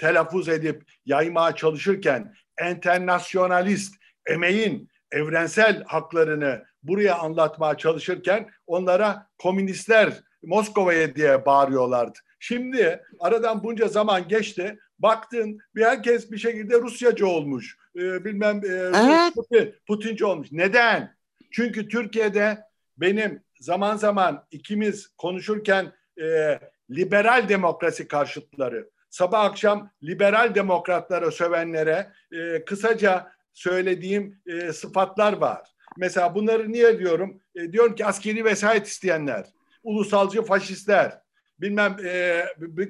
telaffuz 0.00 0.48
edip 0.48 0.82
yaymaya 1.06 1.54
çalışırken 1.54 2.34
enternasyonalist, 2.58 3.94
emeğin 4.26 4.88
evrensel 5.12 5.84
haklarını 5.86 6.64
buraya 6.82 7.18
anlatmaya 7.18 7.76
çalışırken 7.76 8.50
onlara 8.66 9.26
komünistler 9.38 10.12
Moskova'ya 10.42 11.16
diye 11.16 11.46
bağırıyorlardı. 11.46 12.18
Şimdi 12.40 13.02
aradan 13.20 13.64
bunca 13.64 13.88
zaman 13.88 14.28
geçti. 14.28 14.78
Baktın 14.98 15.58
bir 15.74 15.84
herkes 15.84 16.30
bir 16.30 16.38
şekilde 16.38 16.80
Rusyacı 16.80 17.26
olmuş. 17.26 17.78
Ee, 17.96 18.24
bilmem 18.24 18.60
e, 18.64 18.68
evet. 18.68 19.34
Putin, 19.34 19.74
Putinci 19.86 20.24
olmuş. 20.24 20.48
Neden? 20.52 21.16
Çünkü 21.50 21.88
Türkiye'de 21.88 22.58
benim 22.96 23.42
zaman 23.60 23.96
zaman 23.96 24.46
ikimiz 24.50 25.08
konuşurken 25.08 25.92
e, 26.20 26.58
liberal 26.90 27.48
demokrasi 27.48 28.08
karşıtları, 28.08 28.90
sabah 29.10 29.44
akşam 29.44 29.90
liberal 30.02 30.54
demokratlara 30.54 31.30
sövenlere 31.30 32.12
e, 32.32 32.64
kısaca 32.64 33.32
söylediğim 33.58 34.40
e, 34.46 34.72
sıfatlar 34.72 35.32
var. 35.32 35.68
Mesela 35.96 36.34
bunları 36.34 36.72
niye 36.72 36.98
diyorum? 36.98 37.40
E, 37.54 37.72
diyorum 37.72 37.94
ki 37.94 38.06
askeri 38.06 38.44
vesayet 38.44 38.86
isteyenler, 38.86 39.46
ulusalcı 39.82 40.42
faşistler, 40.42 41.18
bilmem 41.60 41.96
e, 42.04 42.44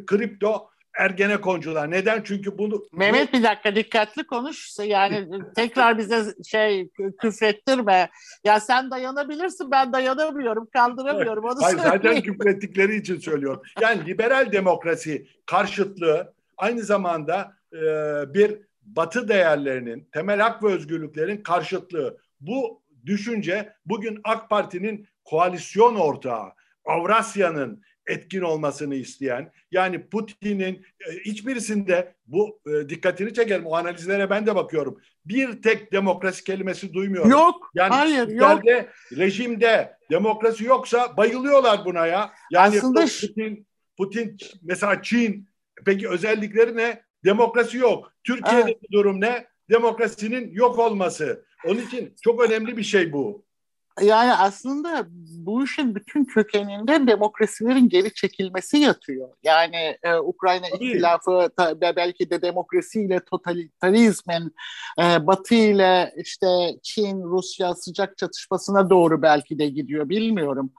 kripto 0.07 0.71
ergenekoncular. 0.99 1.91
Neden? 1.91 2.23
Çünkü 2.25 2.59
bunu... 2.59 2.85
Mehmet 2.93 3.33
bir 3.33 3.43
dakika 3.43 3.75
dikkatli 3.75 4.27
konuş. 4.27 4.79
Yani 4.85 5.29
tekrar 5.57 5.99
bize 5.99 6.25
şey 6.49 6.89
küfrettirme. 7.21 8.11
Ya 8.45 8.61
sen 8.61 8.91
dayanabilirsin 8.91 9.71
ben 9.71 9.93
dayanamıyorum, 9.93 10.69
kaldıramıyorum. 10.73 11.45
Onu 11.45 11.63
Hayır, 11.63 11.79
zaten 11.79 12.23
küfrettikleri 12.23 12.97
için 12.97 13.19
söylüyorum. 13.19 13.63
Yani 13.81 14.07
liberal 14.07 14.53
demokrasi 14.53 15.27
karşıtlığı 15.47 16.33
aynı 16.57 16.83
zamanda 16.83 17.53
e, 17.73 17.79
bir 18.35 18.68
batı 18.97 19.29
değerlerinin, 19.29 20.09
temel 20.13 20.41
hak 20.41 20.63
ve 20.63 20.67
özgürlüklerin 20.67 21.43
karşıtlığı. 21.43 22.19
Bu 22.41 22.83
düşünce 23.07 23.73
bugün 23.87 24.21
AK 24.25 24.51
Parti'nin 24.51 25.09
koalisyon 25.25 25.95
ortağı, 25.95 26.53
Avrasya'nın 26.85 27.83
etkin 28.07 28.41
olmasını 28.41 28.95
isteyen, 28.95 29.53
yani 29.71 30.09
Putin'in 30.09 30.87
e, 31.09 31.13
hiçbirisinde 31.25 32.15
bu 32.27 32.61
e, 32.67 32.89
dikkatini 32.89 33.35
çekerim. 33.35 33.67
O 33.67 33.75
analizlere 33.75 34.31
ben 34.31 34.47
de 34.47 34.55
bakıyorum. 34.55 35.01
Bir 35.25 35.63
tek 35.63 35.93
demokrasi 35.93 36.45
kelimesi 36.45 36.93
duymuyorum. 36.93 37.31
Yok, 37.31 37.71
yani 37.75 37.95
hayır, 37.95 38.29
yok. 38.29 38.63
Rejimde 39.17 39.97
demokrasi 40.11 40.65
yoksa 40.65 41.17
bayılıyorlar 41.17 41.85
buna 41.85 42.07
ya. 42.07 42.33
Yani 42.51 42.79
Aslında 42.79 43.01
Putin, 43.01 43.67
Putin 43.97 44.37
mesela 44.63 45.03
Çin, 45.03 45.49
peki 45.85 46.09
özellikleri 46.09 46.77
ne? 46.77 47.08
Demokrasi 47.25 47.79
yok. 47.79 48.13
Türkiye'de 48.25 48.71
evet. 48.71 48.93
durum 48.93 49.21
ne? 49.21 49.47
Demokrasinin 49.71 50.51
yok 50.51 50.79
olması. 50.79 51.45
Onun 51.67 51.81
için 51.81 52.15
çok 52.23 52.43
önemli 52.43 52.77
bir 52.77 52.83
şey 52.83 53.13
bu. 53.13 53.48
Yani 54.03 54.33
aslında 54.35 55.07
bu 55.49 55.65
işin 55.65 55.95
bütün 55.95 56.25
kökeninde 56.25 57.07
demokrasilerin 57.07 57.89
geri 57.89 58.15
çekilmesi 58.15 58.79
yatıyor. 58.79 59.29
Yani 59.43 59.99
e, 60.03 60.15
Ukrayna 60.15 60.67
Tabii. 60.73 60.85
ihtilafı 60.85 61.51
ta, 61.57 61.81
belki 61.81 62.31
de 62.31 62.43
demokrasiyle 62.43 63.21
totalitarizmin 63.21 64.55
e, 65.01 65.27
Batı 65.27 65.55
ile 65.55 66.15
işte 66.17 66.47
Çin, 66.83 67.23
Rusya 67.23 67.75
sıcak 67.75 68.19
çatışmasına 68.19 68.91
doğru 68.91 69.23
belki 69.23 69.59
de 69.59 69.67
gidiyor 69.67 70.09
bilmiyorum. 70.09 70.71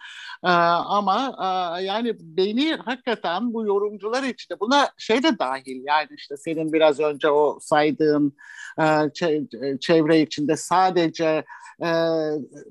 E, 0.43 0.49
ama 0.49 1.35
e, 1.39 1.83
yani 1.83 2.15
beni 2.19 2.75
hakikaten 2.75 3.53
bu 3.53 3.65
yorumcular 3.65 4.23
içinde 4.23 4.59
buna 4.59 4.89
şey 4.97 5.23
de 5.23 5.39
dahil 5.39 5.83
yani 5.83 6.09
işte 6.17 6.37
senin 6.37 6.73
biraz 6.73 6.99
önce 6.99 7.29
o 7.29 7.59
saydığın 7.61 8.33
e, 8.79 9.79
çevre 9.79 10.21
içinde 10.21 10.57
sadece 10.57 11.43
e, 11.83 11.89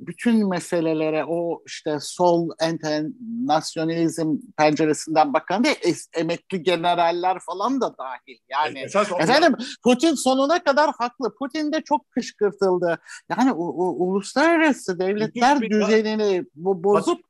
bütün 0.01 0.38
meselelere 0.45 1.25
o 1.25 1.63
işte 1.67 1.99
sol 2.01 2.49
internasyonalizm 2.71 4.37
penceresinden 4.57 5.33
bakan 5.33 5.65
değil, 5.65 5.77
emekli 6.15 6.63
generaller 6.63 7.39
falan 7.47 7.81
da 7.81 7.99
dahil. 7.99 8.39
Yani 8.51 8.79
Esas 8.79 9.09
efendim 9.21 9.57
Putin 9.85 10.15
sonuna 10.15 10.65
kadar 10.65 10.91
haklı. 10.99 11.35
Putin 11.35 11.73
de 11.73 11.81
çok 11.81 12.11
kışkırtıldı. 12.11 12.99
Yani 13.31 13.53
u, 13.53 13.65
u, 13.65 14.09
uluslararası 14.09 14.99
devletler 14.99 15.61
düzenini 15.61 16.45
bu, 16.55 16.85
bozup 16.85 17.21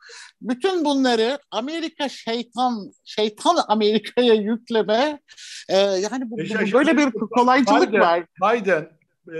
bütün 0.41 0.85
bunları 0.85 1.38
Amerika 1.50 2.09
şeytan 2.09 2.93
şeytan 3.05 3.57
Amerika'ya 3.69 4.35
yükleme 4.35 5.21
e, 5.69 5.77
yani 5.77 6.31
bu, 6.31 6.37
bu, 6.37 6.73
böyle 6.73 6.97
bir 6.97 7.11
kolaycılık 7.11 7.88
Biden, 7.88 8.00
var. 8.00 8.25
Biden 8.43 8.88
e, 9.29 9.38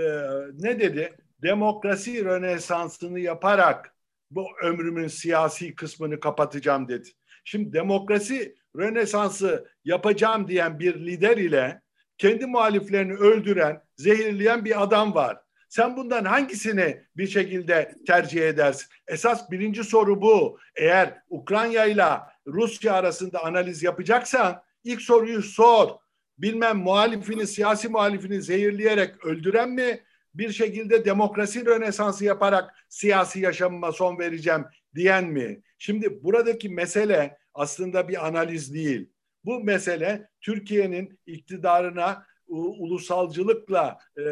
ne 0.59 0.79
dedi? 0.79 1.13
Demokrasi 1.41 2.25
rönesansını 2.25 3.19
yaparak 3.19 3.95
bu 4.31 4.47
ömrümün 4.63 5.07
siyasi 5.07 5.75
kısmını 5.75 6.19
kapatacağım 6.19 6.87
dedi. 6.87 7.09
Şimdi 7.43 7.73
demokrasi 7.73 8.55
rönesansı 8.77 9.67
yapacağım 9.85 10.47
diyen 10.47 10.79
bir 10.79 10.95
lider 10.95 11.37
ile 11.37 11.81
kendi 12.17 12.45
muhaliflerini 12.45 13.13
öldüren, 13.13 13.81
zehirleyen 13.97 14.65
bir 14.65 14.83
adam 14.83 15.15
var. 15.15 15.37
Sen 15.69 15.97
bundan 15.97 16.25
hangisini 16.25 17.03
bir 17.17 17.27
şekilde 17.27 17.95
tercih 18.07 18.41
edersin? 18.41 18.87
Esas 19.07 19.51
birinci 19.51 19.83
soru 19.83 20.21
bu. 20.21 20.59
Eğer 20.75 21.21
Ukrayna 21.29 21.85
ile 21.85 22.05
Rusya 22.47 22.93
arasında 22.93 23.43
analiz 23.43 23.83
yapacaksan 23.83 24.61
ilk 24.83 25.01
soruyu 25.01 25.41
sor. 25.41 25.89
Bilmem 26.37 26.77
muhalifini, 26.77 27.47
siyasi 27.47 27.89
muhalifini 27.89 28.41
zehirleyerek 28.41 29.25
öldüren 29.25 29.69
mi? 29.69 30.03
Bir 30.33 30.51
şekilde 30.51 31.05
demokrasi 31.05 31.65
rönesansı 31.65 32.25
yaparak 32.25 32.75
siyasi 32.89 33.39
yaşamıma 33.39 33.91
son 33.91 34.19
vereceğim 34.19 34.65
diyen 34.95 35.25
mi? 35.25 35.61
Şimdi 35.77 36.23
buradaki 36.23 36.69
mesele 36.69 37.37
aslında 37.53 38.07
bir 38.07 38.27
analiz 38.27 38.73
değil. 38.73 39.09
Bu 39.45 39.63
mesele 39.63 40.29
Türkiye'nin 40.41 41.19
iktidarına 41.25 42.25
ulusalcılıkla 42.47 43.97
e, 44.17 44.23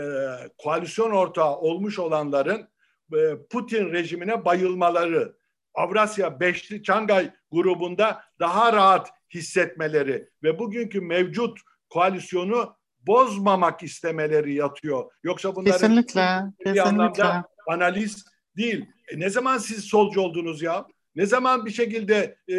koalisyon 0.58 1.12
ortağı 1.12 1.56
olmuş 1.56 2.00
olanların 2.00 2.68
e, 3.14 3.18
Putin 3.50 3.94
rejimine 3.94 4.46
bayılmaları, 4.46 5.38
Avrasya 5.74 6.40
Beşli 6.40 6.84
Çangay 6.84 7.32
grubunda 7.52 8.24
daha 8.40 8.74
rahat 8.74 9.10
hissetmeleri 9.34 10.30
ve 10.44 10.60
bugünkü 10.60 11.02
mevcut 11.02 11.60
koalisyonu 11.90 12.77
bozmamak 13.08 13.84
istemeleri 13.84 14.54
yatıyor. 14.54 15.12
Yoksa 15.24 15.56
bunların 15.56 15.72
kesinlikle, 15.72 16.42
bir 16.60 16.66
kesinlikle. 16.66 16.82
anlamda 16.82 17.46
analiz 17.68 18.26
değil. 18.58 18.86
E 19.08 19.20
ne 19.20 19.30
zaman 19.30 19.58
siz 19.58 19.84
solcu 19.84 20.22
oldunuz 20.22 20.62
ya? 20.62 20.86
Ne 21.16 21.26
zaman 21.26 21.66
bir 21.66 21.72
şekilde 21.72 22.38
e, 22.50 22.58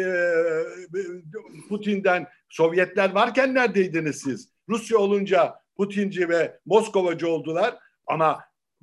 Putin'den 1.69 2.27
Sovyetler 2.49 3.11
varken 3.15 3.55
neredeydiniz 3.55 4.15
siz? 4.15 4.49
Rusya 4.69 4.97
olunca 4.97 5.55
Putinci 5.77 6.29
ve 6.29 6.59
Moskovacı 6.65 7.29
oldular 7.29 7.77
ama 8.07 8.39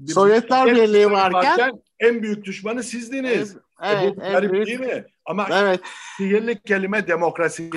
Sovyetler 0.07 0.67
Birliği 0.67 1.11
varken, 1.11 1.33
varken 1.33 1.83
en 2.01 2.23
büyük 2.23 2.45
düşmanı 2.45 2.83
sizdiniz. 2.83 3.57
Evet, 3.83 4.13
e 4.13 4.17
bu 4.17 4.21
garip 4.21 4.53
büyük... 4.53 4.67
değil 4.67 4.81
mi? 4.81 5.05
Ama 5.25 5.49
evet. 5.53 5.81
sihirli 6.17 6.63
kelime 6.63 7.07
demokrasi. 7.07 7.71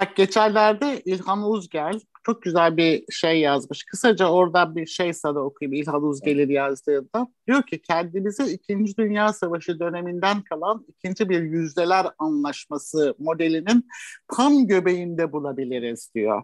Bak 0.00 0.16
geçenlerde 0.16 1.00
İlhan 1.04 1.50
Uzgel 1.50 2.00
çok 2.26 2.42
güzel 2.42 2.76
bir 2.76 3.04
şey 3.10 3.40
yazmış. 3.40 3.84
Kısaca 3.84 4.26
orada 4.26 4.76
bir 4.76 4.86
şey 4.86 5.12
sana 5.12 5.38
okuyayım 5.38 5.82
İlhan 5.82 6.02
Uzgel'in 6.02 6.50
yazdığında. 6.50 7.26
Diyor 7.46 7.62
ki 7.62 7.82
kendimizi 7.82 8.52
İkinci 8.52 8.96
Dünya 8.96 9.32
Savaşı 9.32 9.80
döneminden 9.80 10.42
kalan 10.42 10.86
ikinci 10.88 11.28
bir 11.28 11.42
yüzdeler 11.42 12.06
anlaşması 12.18 13.14
modelinin 13.18 13.88
tam 14.36 14.66
göbeğinde 14.66 15.32
bulabiliriz 15.32 16.10
diyor. 16.14 16.42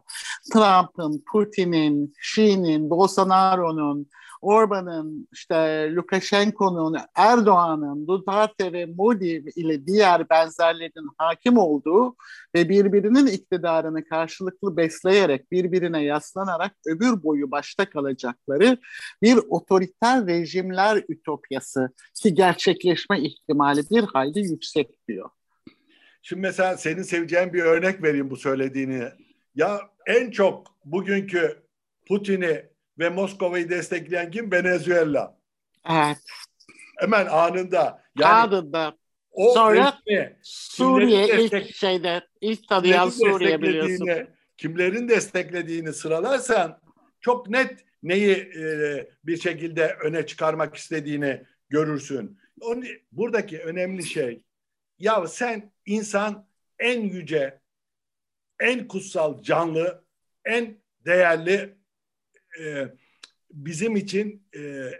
Trump'ın, 0.52 1.24
Putin'in, 1.32 2.14
Xi'nin, 2.18 2.90
Bolsonaro'nun, 2.90 4.06
Orban'ın, 4.40 5.28
işte 5.32 5.88
Lukashenko'nun, 5.94 6.96
Erdoğan'ın, 7.14 8.06
Duterte 8.06 8.72
ve 8.72 8.86
Modi 8.86 9.44
ile 9.56 9.86
diğer 9.86 10.30
benzerlerinin 10.30 11.08
hakim 11.18 11.58
olduğu 11.58 12.16
ve 12.54 12.68
birbirinin 12.68 13.26
iktidarını 13.26 14.04
karşılıklı 14.04 14.76
besleyerek, 14.76 15.52
birbirine 15.52 16.04
yaslanarak 16.04 16.72
öbür 16.86 17.22
boyu 17.22 17.50
başta 17.50 17.90
kalacakları 17.90 18.78
bir 19.22 19.38
otoriter 19.48 20.26
rejimler 20.26 21.04
ütopyası 21.08 21.90
ki 22.22 22.34
gerçekleşme 22.34 23.20
ihtimali 23.20 23.82
bir 23.90 24.02
hayli 24.02 24.40
yüksek 24.40 25.08
diyor. 25.08 25.30
Şimdi 26.22 26.42
mesela 26.42 26.76
senin 26.76 27.02
seveceğin 27.02 27.52
bir 27.52 27.62
örnek 27.62 28.02
vereyim 28.02 28.30
bu 28.30 28.36
söylediğini. 28.36 29.08
Ya 29.58 29.80
en 30.06 30.30
çok 30.30 30.74
bugünkü 30.84 31.62
Putin'i 32.08 32.66
ve 32.98 33.08
Moskova'yı 33.08 33.70
destekleyen 33.70 34.30
kim? 34.30 34.52
Venezuela. 34.52 35.38
Evet. 35.90 36.16
Hemen 36.98 37.26
anında. 37.26 38.02
Yani 38.18 38.34
anında. 38.34 38.96
O 39.30 39.54
Sonra 39.54 39.98
resmi, 40.06 40.36
Suriye 40.42 41.44
ilk 41.44 41.74
şeyde 41.74 42.22
ilk 42.40 42.68
tanıyan 42.68 43.08
Suriye 43.08 43.62
biliyorsun. 43.62 44.08
Kimlerin 44.56 45.08
desteklediğini 45.08 45.92
sıralarsan 45.92 46.80
çok 47.20 47.50
net 47.50 47.84
neyi 48.02 48.36
e, 48.36 49.08
bir 49.24 49.36
şekilde 49.36 49.96
öne 50.04 50.26
çıkarmak 50.26 50.74
istediğini 50.74 51.42
görürsün. 51.68 52.38
Onun, 52.60 52.84
buradaki 53.12 53.58
önemli 53.58 54.06
şey 54.06 54.42
ya 54.98 55.26
sen 55.26 55.72
insan 55.86 56.46
en 56.78 57.00
yüce, 57.00 57.60
en 58.60 58.88
kutsal 58.88 59.42
canlı, 59.42 60.04
en 60.44 60.78
değerli 61.04 61.74
e, 62.60 62.88
bizim 63.50 63.96
için 63.96 64.42
e, 64.56 64.90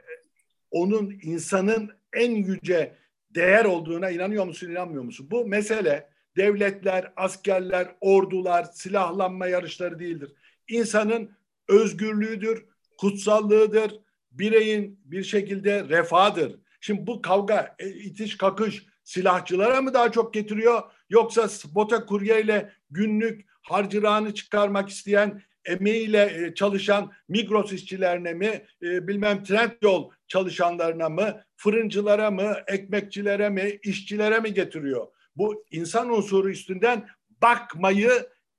onun 0.70 1.18
insanın 1.22 1.90
en 2.12 2.30
yüce 2.30 2.94
değer 3.30 3.64
olduğuna 3.64 4.10
inanıyor 4.10 4.44
musun, 4.44 4.70
inanmıyor 4.70 5.02
musun? 5.02 5.28
Bu 5.30 5.46
mesele 5.46 6.08
devletler, 6.36 7.12
askerler, 7.16 7.96
ordular, 8.00 8.64
silahlanma 8.64 9.46
yarışları 9.46 9.98
değildir. 9.98 10.32
İnsanın 10.68 11.30
özgürlüğüdür, 11.68 12.64
kutsallığıdır, 12.98 14.00
bireyin 14.30 15.00
bir 15.04 15.22
şekilde 15.22 15.88
refadır. 15.88 16.58
Şimdi 16.80 17.06
bu 17.06 17.22
kavga, 17.22 17.76
e, 17.78 17.88
itiş 17.88 18.36
kakış 18.36 18.86
silahçılara 19.04 19.82
mı 19.82 19.94
daha 19.94 20.12
çok 20.12 20.34
getiriyor? 20.34 20.82
Yoksa 21.10 21.48
spota 21.48 22.06
kuryeyle 22.06 22.72
günlük 22.90 23.46
harcırağını 23.62 24.34
çıkarmak 24.34 24.88
isteyen 24.88 25.42
emeğiyle 25.64 26.46
e, 26.46 26.54
çalışan 26.54 27.12
Migros 27.28 27.72
işçilerine 27.72 28.34
mi, 28.34 28.64
e, 28.82 29.08
bilmem 29.08 29.44
Trendyol 29.44 30.10
çalışanlarına 30.28 31.08
mı, 31.08 31.44
fırıncılara 31.56 32.30
mı, 32.30 32.56
ekmekçilere 32.66 33.48
mi, 33.48 33.78
işçilere 33.82 34.40
mi 34.40 34.54
getiriyor? 34.54 35.06
Bu 35.36 35.64
insan 35.70 36.10
unsuru 36.10 36.50
üstünden 36.50 37.08
bakmayı 37.42 38.10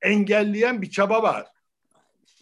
engelleyen 0.02 0.82
bir 0.82 0.90
çaba 0.90 1.24
var. 1.24 1.46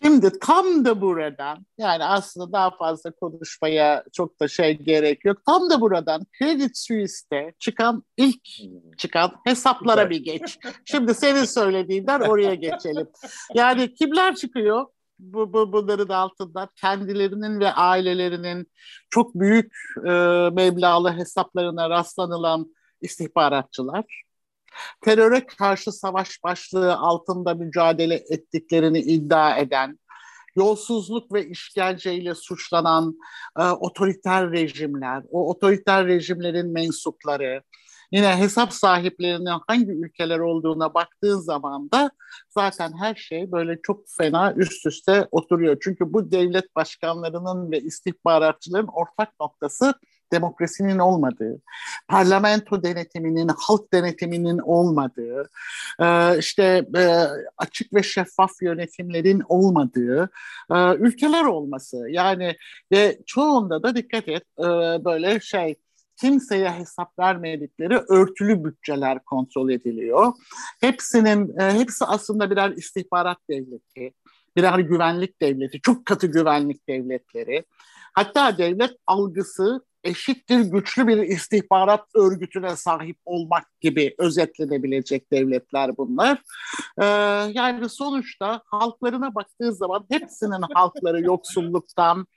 Şimdi 0.04 0.40
tam 0.40 0.86
da 0.86 1.02
buradan 1.02 1.66
yani 1.78 2.04
aslında 2.04 2.52
daha 2.52 2.72
fazla 2.72 3.12
konuşmaya 3.12 4.04
çok 4.14 4.40
da 4.40 4.48
şey 4.48 4.78
gerek 4.78 5.26
yok. 5.26 5.38
Tam 5.46 5.70
da 5.70 5.82
buradan 5.82 6.22
Credit 6.40 6.78
Suisse'te 6.78 7.54
çıkan 7.60 8.04
ilk 8.18 8.48
çıkan 8.98 9.32
hesaplara 9.46 10.10
bir 10.10 10.24
geç. 10.24 10.60
Şimdi 10.86 11.14
senin 11.14 11.46
söylediğinden 11.46 12.20
oraya 12.20 12.54
geçelim. 12.54 13.08
Yani 13.54 13.94
kimler 13.94 14.36
çıkıyor? 14.36 14.86
bu, 15.20 15.54
bu 15.54 15.74
bunların 15.74 16.14
altında 16.14 16.70
kendilerinin 16.76 17.60
ve 17.60 17.72
ailelerinin 17.72 18.72
çok 19.10 19.36
büyük 19.36 19.74
e, 19.98 20.10
meblağlı 20.54 21.14
hesaplarına 21.14 21.90
rastlanılan 21.90 22.76
istihbaratçılar, 23.02 24.24
teröre 25.02 25.46
karşı 25.46 25.92
savaş 25.92 26.44
başlığı 26.44 26.96
altında 26.96 27.54
mücadele 27.54 28.16
ettiklerini 28.30 29.00
iddia 29.00 29.58
eden, 29.58 30.00
yolsuzluk 30.56 31.34
ve 31.34 31.48
işkenceyle 31.48 32.36
suçlanan 32.36 33.20
e, 33.60 33.64
otoriter 33.64 34.52
rejimler, 34.52 35.24
o 35.32 35.50
otoriter 35.50 36.08
rejimlerin 36.08 36.74
mensupları, 36.74 37.62
yine 38.12 38.38
hesap 38.38 38.74
sahiplerinin 38.74 39.60
hangi 39.68 39.92
ülkeler 39.92 40.40
olduğuna 40.40 40.94
baktığın 40.94 41.40
zaman 41.40 41.92
da 41.92 42.12
zaten 42.50 42.92
her 43.00 43.16
şey 43.16 43.52
böyle 43.52 43.80
çok 43.84 44.04
fena 44.18 44.54
üst 44.54 44.86
üste 44.86 45.28
oturuyor. 45.32 45.78
Çünkü 45.82 46.14
bu 46.14 46.32
devlet 46.32 46.76
başkanlarının 46.76 47.72
ve 47.72 47.80
istihbaratçıların 47.80 48.88
ortak 48.88 49.40
noktası 49.40 49.94
demokrasinin 50.32 51.00
olmadığı, 51.00 51.62
parlamento 52.08 52.84
denetiminin, 52.84 53.52
halk 53.58 53.94
denetiminin 53.94 54.58
olmadığı, 54.58 55.50
e, 56.00 56.38
işte 56.38 56.86
e, 56.98 57.26
açık 57.58 57.94
ve 57.94 58.04
şeffaf 58.04 58.52
yönetimlerin 58.62 59.44
olmadığı 59.50 60.30
e, 60.72 60.96
ülkeler 60.96 61.44
olması. 61.44 61.98
Yani 62.10 62.56
ve 62.92 63.20
çoğunda 63.26 63.84
da 63.84 63.96
dikkat 63.96 64.28
et 64.28 64.44
böyle 65.06 65.40
şey 65.40 65.76
kimseye 66.18 66.72
hesap 66.72 67.20
vermedikleri 67.20 67.98
örtülü 67.98 68.64
bütçeler 68.64 69.20
kontrol 69.24 69.70
ediliyor. 69.70 70.34
Hepsinin 70.82 71.60
hepsi 71.60 72.06
aslında 72.06 72.52
birer 72.52 72.70
istihbarat 72.70 73.38
devleti, 73.50 74.14
birer 74.56 74.80
güvenlik 74.80 75.42
devleti, 75.42 75.82
çok 75.82 76.06
katı 76.06 76.28
güvenlik 76.28 76.90
devletleri. 76.90 77.66
Hatta 78.14 78.58
devlet 78.58 78.92
algısı 79.08 79.82
eşittir 80.04 80.60
güçlü 80.60 81.08
bir 81.08 81.18
istihbarat 81.18 82.06
örgütüne 82.16 82.76
sahip 82.76 83.18
olmak 83.26 83.82
gibi 83.82 84.16
özetlenebilecek 84.18 85.32
devletler 85.32 85.98
bunlar. 85.98 86.42
Ee, 87.02 87.06
yani 87.54 87.90
sonuçta 87.90 88.62
halklarına 88.66 89.36
baktığı 89.36 89.74
zaman 89.74 90.06
hepsinin 90.12 90.64
halkları 90.74 91.22
yoksulluktan, 91.22 92.28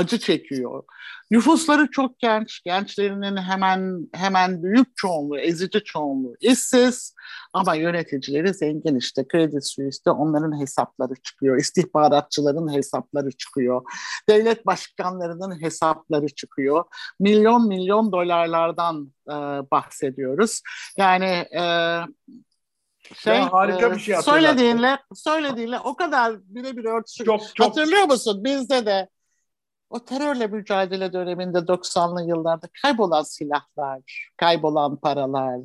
acı 0.00 0.18
çekiyor. 0.18 0.82
Nüfusları 1.30 1.90
çok 1.90 2.18
genç, 2.18 2.62
gençlerinin 2.64 3.36
hemen 3.36 4.08
hemen 4.14 4.62
büyük 4.62 4.96
çoğunluğu, 4.96 5.38
ezici 5.38 5.84
çoğunluğu 5.84 6.34
işsiz 6.40 7.14
ama 7.52 7.74
yöneticileri 7.74 8.54
zengin 8.54 8.96
işte. 8.96 9.28
Kredi 9.28 9.62
Suisse'de 9.62 10.10
onların 10.10 10.60
hesapları 10.60 11.14
çıkıyor, 11.14 11.58
istihbaratçıların 11.58 12.74
hesapları 12.74 13.30
çıkıyor, 13.30 13.82
devlet 14.28 14.66
başkanlarının 14.66 15.62
hesapları 15.62 16.28
çıkıyor. 16.28 16.84
Milyon 17.20 17.68
milyon 17.68 18.12
dolarlardan 18.12 19.12
e, 19.28 19.34
bahsediyoruz. 19.70 20.62
Yani 20.98 21.46
e, 21.56 21.62
şey 23.14 23.34
ya 23.34 23.52
harika 23.52 23.86
e, 23.86 23.94
bir 23.94 23.98
şey 23.98 24.16
söylediğinle 24.16 24.98
söylediğinle 25.14 25.78
o 25.78 25.96
kadar 25.96 26.36
birebir 26.44 26.84
örtüşüyor. 26.84 27.38
Çok, 27.38 27.56
çok... 27.56 27.66
Hatırlıyor 27.66 28.04
musun? 28.04 28.44
Bizde 28.44 28.86
de 28.86 29.08
o 29.90 30.04
terörle 30.04 30.46
mücadele 30.46 31.12
döneminde 31.12 31.58
90'lı 31.58 32.28
yıllarda 32.28 32.68
kaybolan 32.82 33.22
silahlar, 33.22 34.30
kaybolan 34.36 34.96
paralar, 34.96 35.60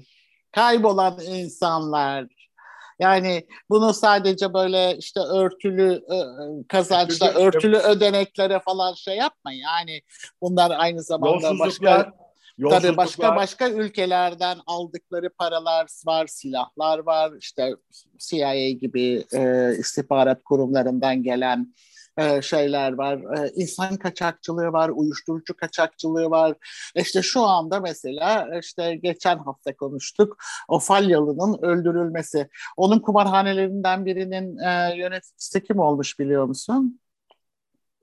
kaybolan 0.51 1.19
insanlar. 1.19 2.27
Yani 2.99 3.47
bunu 3.69 3.93
sadece 3.93 4.53
böyle 4.53 4.97
işte 4.97 5.19
örtülü 5.19 6.03
kazançla, 6.67 7.33
örtülü 7.33 7.77
ödeneklere 7.77 8.59
falan 8.59 8.93
şey 8.93 9.17
yapma. 9.17 9.51
Yani 9.53 10.01
bunlar 10.41 10.71
aynı 10.77 11.03
zamanda 11.03 11.59
başka 11.59 12.13
Tabii 12.69 12.97
başka 12.97 13.35
başka 13.35 13.69
ülkelerden 13.69 14.57
aldıkları 14.67 15.29
paralar 15.29 15.87
var, 16.05 16.27
silahlar 16.27 16.99
var. 16.99 17.31
İşte 17.39 17.75
CIA 18.17 18.69
gibi 18.69 19.23
e, 19.33 19.71
istihbarat 19.79 20.43
kurumlarından 20.43 21.23
gelen 21.23 21.73
e, 22.17 22.41
şeyler 22.41 22.93
var. 22.93 23.17
E, 23.17 23.51
insan 23.55 23.95
kaçakçılığı 23.95 24.73
var, 24.73 24.89
uyuşturucu 24.89 25.55
kaçakçılığı 25.55 26.29
var. 26.29 26.55
İşte 26.95 27.21
şu 27.21 27.41
anda 27.41 27.79
mesela 27.79 28.59
işte 28.59 28.95
geçen 28.95 29.37
hafta 29.37 29.75
konuştuk 29.75 30.37
o 30.67 30.79
Falyalı'nın 30.79 31.57
öldürülmesi. 31.61 32.49
Onun 32.77 32.99
kumarhanelerinden 32.99 34.05
birinin 34.05 34.57
e, 34.57 34.95
yöneticisi 34.97 35.63
kim 35.63 35.79
olmuş 35.79 36.19
biliyor 36.19 36.45
musun? 36.45 36.99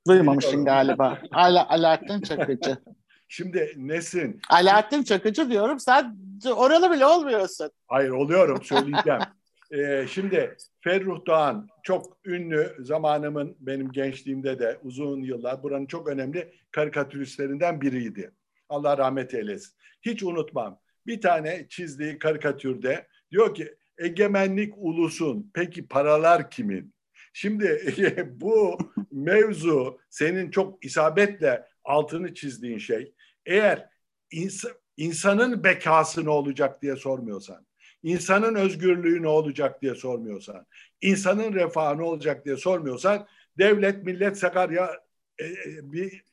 Duymamışsın 0.09 0.65
galiba. 0.65 1.19
Ala, 1.33 1.69
Alaaddin 1.69 2.21
Çakıcı. 2.21 2.77
Şimdi 3.29 3.73
Nesin? 3.77 4.41
Alaaddin 4.51 5.03
Çakıcı 5.03 5.51
diyorum. 5.51 5.81
Sen 5.81 6.17
oralı 6.57 6.91
bile 6.91 7.07
olmuyorsun. 7.07 7.71
Hayır 7.89 8.11
oluyorum 8.11 8.63
söyleyeceğim. 8.63 9.21
ee, 9.73 10.07
şimdi 10.09 10.57
Ferruh 10.81 11.27
Doğan 11.27 11.69
çok 11.83 12.19
ünlü 12.25 12.77
zamanımın 12.81 13.57
benim 13.61 13.93
gençliğimde 13.93 14.59
de 14.59 14.79
uzun 14.83 15.23
yıllar 15.23 15.63
buranın 15.63 15.87
çok 15.87 16.09
önemli 16.09 16.53
karikatüristlerinden 16.71 17.81
biriydi. 17.81 18.31
Allah 18.69 18.99
rahmet 18.99 19.35
eylesin. 19.35 19.73
Hiç 20.03 20.23
unutmam. 20.23 20.81
Bir 21.07 21.21
tane 21.21 21.67
çizdiği 21.69 22.19
karikatürde 22.19 23.07
diyor 23.31 23.55
ki 23.55 23.75
egemenlik 23.99 24.75
ulusun 24.77 25.51
peki 25.55 25.89
paralar 25.89 26.51
kimin? 26.51 26.95
Şimdi 27.33 27.95
bu 28.41 28.79
mevzu 29.11 29.99
senin 30.11 30.51
çok 30.51 30.85
isabetle 30.85 31.67
altını 31.85 32.35
çizdiğin 32.35 32.79
şey 32.79 33.15
eğer 33.47 33.89
ins 34.31 34.65
insanın 34.97 35.65
bekası 35.65 36.25
ne 36.25 36.31
olacak 36.31 36.83
diye 36.83 36.97
sormuyorsan, 36.97 37.67
insanın 38.03 38.55
özgürlüğü 38.55 39.23
ne 39.23 39.29
olacak 39.29 39.83
diye 39.83 39.95
sormuyorsan, 39.95 40.67
insanın 41.01 41.53
refahı 41.53 41.99
ne 41.99 42.03
olacak 42.03 42.45
diye 42.45 42.57
sormuyorsan 42.57 43.27
devlet 43.59 44.05
millet 44.05 44.39
Sakarya 44.39 44.91
e, 45.39 45.45
e, 45.45 45.93
bir 45.93 46.25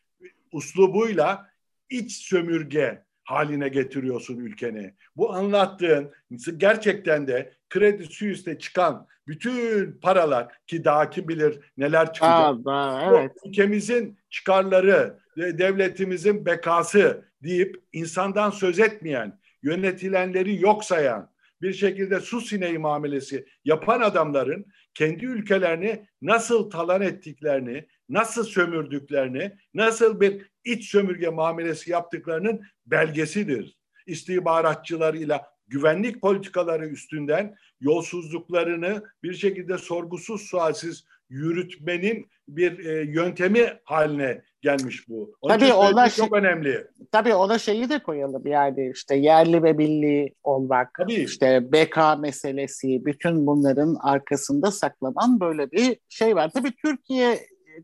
uslubuyla 0.51 1.49
iç 1.89 2.11
sömürge 2.11 3.03
haline 3.23 3.69
getiriyorsun 3.69 4.37
ülkeni. 4.37 4.93
Bu 5.15 5.33
anlattığın 5.33 6.11
gerçekten 6.57 7.27
de 7.27 7.53
kredi 7.69 8.05
Suisse'de 8.05 8.59
çıkan 8.59 9.07
bütün 9.27 9.91
paralar 9.91 10.47
ki 10.67 10.83
daha 10.83 11.09
kim 11.09 11.27
bilir 11.27 11.59
neler 11.77 12.13
çıkacak. 12.13 12.55
Aa, 12.65 13.09
evet. 13.09 13.31
Bu 13.43 13.49
ülkemizin 13.49 14.17
çıkarları, 14.29 15.19
devletimizin 15.37 16.45
bekası 16.45 17.25
deyip 17.43 17.83
insandan 17.93 18.49
söz 18.49 18.79
etmeyen, 18.79 19.39
yönetilenleri 19.63 20.61
yok 20.61 20.83
sayan, 20.83 21.29
bir 21.61 21.73
şekilde 21.73 22.19
su 22.19 22.41
sineği 22.41 22.77
muamelesi 22.77 23.45
yapan 23.65 24.01
adamların 24.01 24.65
kendi 24.93 25.25
ülkelerini 25.25 26.05
nasıl 26.21 26.69
talan 26.69 27.01
ettiklerini, 27.01 27.87
nasıl 28.09 28.43
sömürdüklerini, 28.43 29.57
nasıl 29.73 30.21
bir 30.21 30.51
iç 30.65 30.89
sömürge 30.89 31.29
muamelesi 31.29 31.91
yaptıklarının 31.91 32.61
belgesidir. 32.85 33.77
İstihbaratçılarıyla 34.05 35.45
güvenlik 35.67 36.21
politikaları 36.21 36.87
üstünden 36.87 37.55
yolsuzluklarını 37.79 39.03
bir 39.23 39.33
şekilde 39.33 39.77
sorgusuz 39.77 40.41
sualsiz 40.41 41.05
yürütmenin 41.29 42.27
bir 42.47 42.85
e, 42.85 43.11
yöntemi 43.11 43.73
haline 43.83 44.41
gelmiş 44.61 45.09
bu. 45.09 45.35
Onun 45.41 45.57
tabii 45.57 45.73
ona 45.73 46.09
çok 46.09 46.29
şey, 46.29 46.39
önemli. 46.39 46.87
Tabii 47.11 47.33
ona 47.33 47.59
şeyi 47.59 47.89
de 47.89 48.03
koyalım 48.03 48.47
yani 48.47 48.91
işte 48.93 49.15
yerli 49.15 49.63
ve 49.63 49.73
milli 49.73 50.33
olmak, 50.43 50.93
tabii. 50.97 51.13
işte 51.13 51.71
BK 51.71 51.97
meselesi, 52.19 53.05
bütün 53.05 53.47
bunların 53.47 53.95
arkasında 54.01 54.71
saklanan 54.71 55.39
böyle 55.39 55.71
bir 55.71 55.97
şey 56.09 56.35
var. 56.35 56.51
Tabii 56.53 56.71
Türkiye 56.85 57.39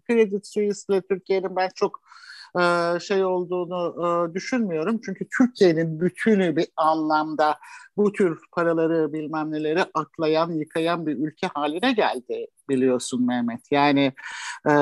Kredi 0.07 0.39
Suisse 0.43 1.01
Türkiye'nin 1.09 1.55
ben 1.55 1.69
çok 1.75 1.99
e, 2.59 2.99
şey 2.99 3.25
olduğunu 3.25 3.95
e, 4.05 4.33
düşünmüyorum. 4.33 5.01
Çünkü 5.05 5.27
Türkiye'nin 5.37 5.99
bütünü 5.99 6.55
bir 6.55 6.67
anlamda 6.75 7.57
bu 7.97 8.11
tür 8.11 8.39
paraları 8.51 9.13
bilmem 9.13 9.51
neleri 9.51 9.83
aklayan, 9.93 10.51
yıkayan 10.51 11.05
bir 11.07 11.17
ülke 11.17 11.47
haline 11.47 11.91
geldi 11.91 12.47
biliyorsun 12.69 13.25
Mehmet. 13.25 13.71
Yani 13.71 14.13
e, 14.69 14.73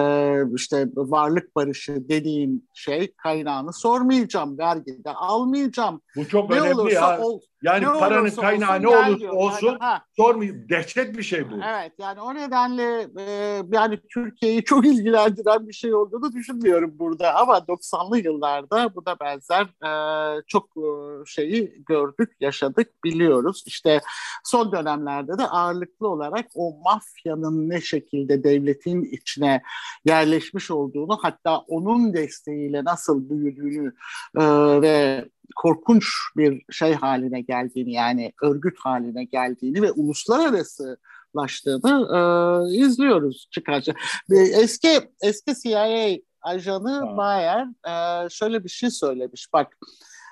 işte 0.56 0.88
varlık 0.96 1.56
barışı 1.56 2.10
dediğin 2.10 2.70
şey 2.74 3.14
kaynağını 3.14 3.74
sormayacağım, 3.74 4.58
vergi 4.58 5.04
de 5.04 5.10
almayacağım. 5.10 6.02
Bu 6.16 6.28
çok 6.28 6.50
ne 6.50 6.60
önemli 6.60 6.94
ya. 6.94 7.20
Ol, 7.20 7.40
yani 7.64 7.86
paranın 7.86 8.30
kaynağı 8.30 8.82
ne 8.82 8.88
olursa 8.88 9.32
olsun 9.32 9.68
yani, 9.68 9.78
ha. 9.80 10.02
sormayayım. 10.16 10.70
Dehşet 10.70 11.18
bir 11.18 11.24
şey 11.24 11.52
bu. 11.52 11.56
Evet 11.56 11.92
yani 11.98 12.22
o 12.22 12.36
nedenle 12.36 13.08
e, 13.20 13.62
yani 13.72 14.00
Türkiye'yi 14.14 14.64
çok 14.64 14.86
ilgilendiren 14.86 15.68
bir 15.68 15.74
şey 15.74 15.94
olduğunu 15.94 16.34
düşünmüyorum 16.34 17.00
burada. 17.00 17.36
Ama 17.36 17.58
90'lı 17.58 18.20
yıllarda 18.20 18.96
bu 18.96 19.06
da 19.06 19.16
benzer 19.20 19.64
e, 19.64 20.42
çok 20.48 20.70
e, 20.78 20.86
şeyi 21.26 21.84
gördük, 21.86 22.32
yaşadık, 22.40 23.03
biliyoruz. 23.04 23.64
İşte 23.66 24.02
son 24.44 24.72
dönemlerde 24.72 25.38
de 25.38 25.44
ağırlıklı 25.44 26.08
olarak 26.08 26.46
o 26.56 26.78
mafyanın 26.84 27.70
ne 27.70 27.82
şekilde 27.82 28.44
devletin 28.44 29.04
içine 29.04 29.62
yerleşmiş 30.06 30.72
olduğunu 30.72 31.18
hatta 31.22 31.58
onun 31.58 32.14
desteğiyle 32.14 32.84
nasıl 32.84 33.30
büyüdüğünü 33.30 33.94
e, 34.38 34.42
ve 34.82 35.26
korkunç 35.56 36.06
bir 36.38 36.62
şey 36.72 36.94
haline 36.94 37.42
geldiğini 37.42 37.94
yani 37.94 38.34
örgüt 38.42 38.80
haline 38.80 39.24
geldiğini 39.24 39.82
ve 39.82 39.92
uluslararası 39.92 40.98
laştığını 41.38 42.08
e, 42.14 42.78
izliyoruz 42.78 43.48
çıkarca. 43.52 43.94
Eski 44.32 45.02
eski 45.22 45.54
CIA 45.64 46.18
ajanı 46.42 47.18
Bayer 47.18 47.68
e, 47.88 48.30
şöyle 48.30 48.64
bir 48.64 48.70
şey 48.70 48.90
söylemiş. 48.90 49.54
Bak 49.54 49.78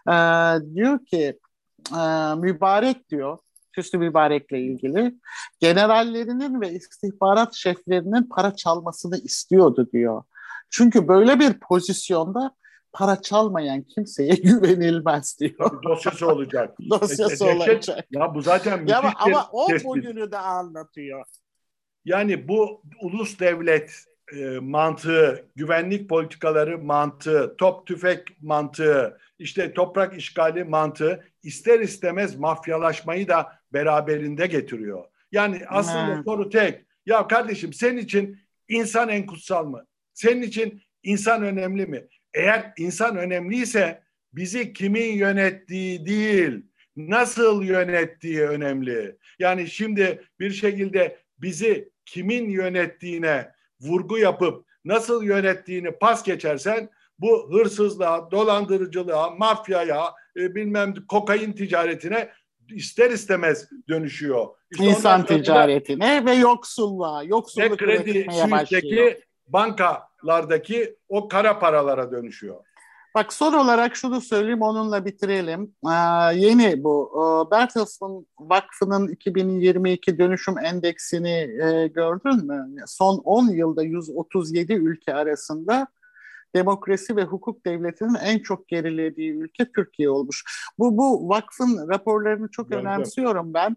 e, 0.08 0.14
diyor 0.76 1.06
ki 1.06 1.40
e, 1.92 2.36
mübarek 2.36 3.10
diyor 3.10 3.38
Hüsnü 3.78 4.00
Mübarek'le 4.00 4.52
ilgili 4.52 5.16
generallerinin 5.60 6.62
ve 6.62 6.72
istihbarat 6.72 7.54
şeflerinin 7.54 8.24
para 8.24 8.56
çalmasını 8.56 9.18
istiyordu 9.18 9.90
diyor. 9.94 10.24
Çünkü 10.70 11.08
böyle 11.08 11.40
bir 11.40 11.54
pozisyonda 11.54 12.56
para 12.94 13.22
çalmayan 13.22 13.82
kimseye 13.82 14.36
güvenilmez 14.44 15.40
diyor. 15.40 15.84
Dosyası 15.84 16.28
olacak. 16.28 16.78
Dosyası 16.90 17.46
e, 17.46 17.56
olacak. 17.56 18.06
Ya 18.12 18.36
bu 18.36 18.42
zaten 18.42 18.86
ya 18.88 19.00
ama, 19.00 19.14
ama 19.18 19.50
o 19.52 19.68
tespit. 19.68 19.86
bugünü 19.86 20.32
de 20.32 20.38
anlatıyor. 20.38 21.26
Yani 22.06 22.48
bu 22.48 22.82
ulus 23.02 23.40
devlet 23.40 24.06
e, 24.32 24.60
mantığı, 24.60 25.46
güvenlik 25.56 26.10
politikaları 26.10 26.78
mantığı, 26.78 27.56
top 27.58 27.88
tüfek 27.88 28.42
mantığı, 28.42 29.18
işte 29.40 29.74
toprak 29.74 30.18
işgali 30.18 30.64
mantığı 30.64 31.24
ister 31.44 31.80
istemez 31.80 32.36
mafyalaşmayı 32.36 33.28
da 33.28 33.60
beraberinde 33.74 34.48
getiriyor. 34.48 35.06
Yani 35.32 35.62
aslında 35.68 36.16
hmm. 36.16 36.24
soru 36.24 36.50
tek. 36.50 36.86
Ya 37.06 37.28
kardeşim 37.28 37.74
senin 37.74 37.98
için 37.98 38.40
insan 38.68 39.10
en 39.10 39.26
kutsal 39.26 39.66
mı? 39.66 39.86
Senin 40.14 40.42
için 40.42 40.82
insan 41.04 41.44
önemli 41.44 41.86
mi? 41.86 42.08
Eğer 42.34 42.74
insan 42.78 43.18
önemliyse 43.18 44.04
bizi 44.34 44.74
kimin 44.74 45.14
yönettiği 45.14 46.06
değil, 46.06 46.66
nasıl 46.96 47.64
yönettiği 47.64 48.42
önemli. 48.42 49.18
Yani 49.40 49.68
şimdi 49.68 50.22
bir 50.40 50.52
şekilde 50.52 51.18
bizi 51.38 51.90
kimin 52.06 52.50
yönettiğine 52.50 53.52
vurgu 53.82 54.18
yapıp 54.18 54.66
nasıl 54.86 55.24
yönettiğini 55.24 55.92
pas 55.92 56.24
geçersen 56.24 56.90
bu 57.20 57.50
hırsızlığa, 57.54 58.32
dolandırıcılığa, 58.32 59.30
mafyaya, 59.30 60.14
e, 60.38 60.56
bilmem 60.56 60.94
kokain 61.08 61.54
ticaretine 61.54 62.30
ister 62.70 63.10
istemez 63.10 63.70
dönüşüyor. 63.90 64.48
İşte 64.72 64.86
İnsan 64.86 65.26
ticaretine 65.26 66.26
ve 66.26 66.34
yoksulluğa, 66.34 67.24
yoksulluk 67.24 67.72
ve 67.72 67.78
kredi 67.78 68.28
başlıyor. 68.28 69.16
bankalardaki 69.48 70.96
o 71.10 71.28
kara 71.28 71.60
paralara 71.60 72.12
dönüşüyor. 72.12 72.66
Bak 73.16 73.34
son 73.34 73.54
olarak 73.54 73.96
şunu 73.96 74.22
söyleyeyim 74.22 74.62
onunla 74.62 75.06
bitirelim. 75.06 75.76
Ee, 75.86 76.36
yeni 76.36 76.84
bu 76.84 77.12
ee, 77.16 77.52
Bertelsmann 77.52 78.26
Vakfı'nın 78.40 79.08
2022 79.08 80.18
dönüşüm 80.18 80.58
endeksini 80.58 81.50
e, 81.64 81.88
gördün 81.88 82.48
mü? 82.48 82.76
Son 82.88 83.18
10 83.18 83.48
yılda 83.48 83.84
137 83.84 84.74
ülke 84.74 85.14
arasında 85.14 85.88
demokrasi 86.56 87.16
ve 87.16 87.24
hukuk 87.24 87.66
devletinin 87.66 88.16
en 88.16 88.40
çok 88.40 88.68
gerilediği 88.68 89.32
ülke 89.32 89.72
Türkiye 89.72 90.10
olmuş. 90.10 90.44
Bu 90.80 90.98
bu 90.98 91.30
vakfın 91.30 91.90
raporlarını 91.90 92.52
çok 92.52 92.72
evet, 92.72 92.84
önemsiyorum 92.84 93.54
ben. 93.54 93.72
Ee, 93.72 93.76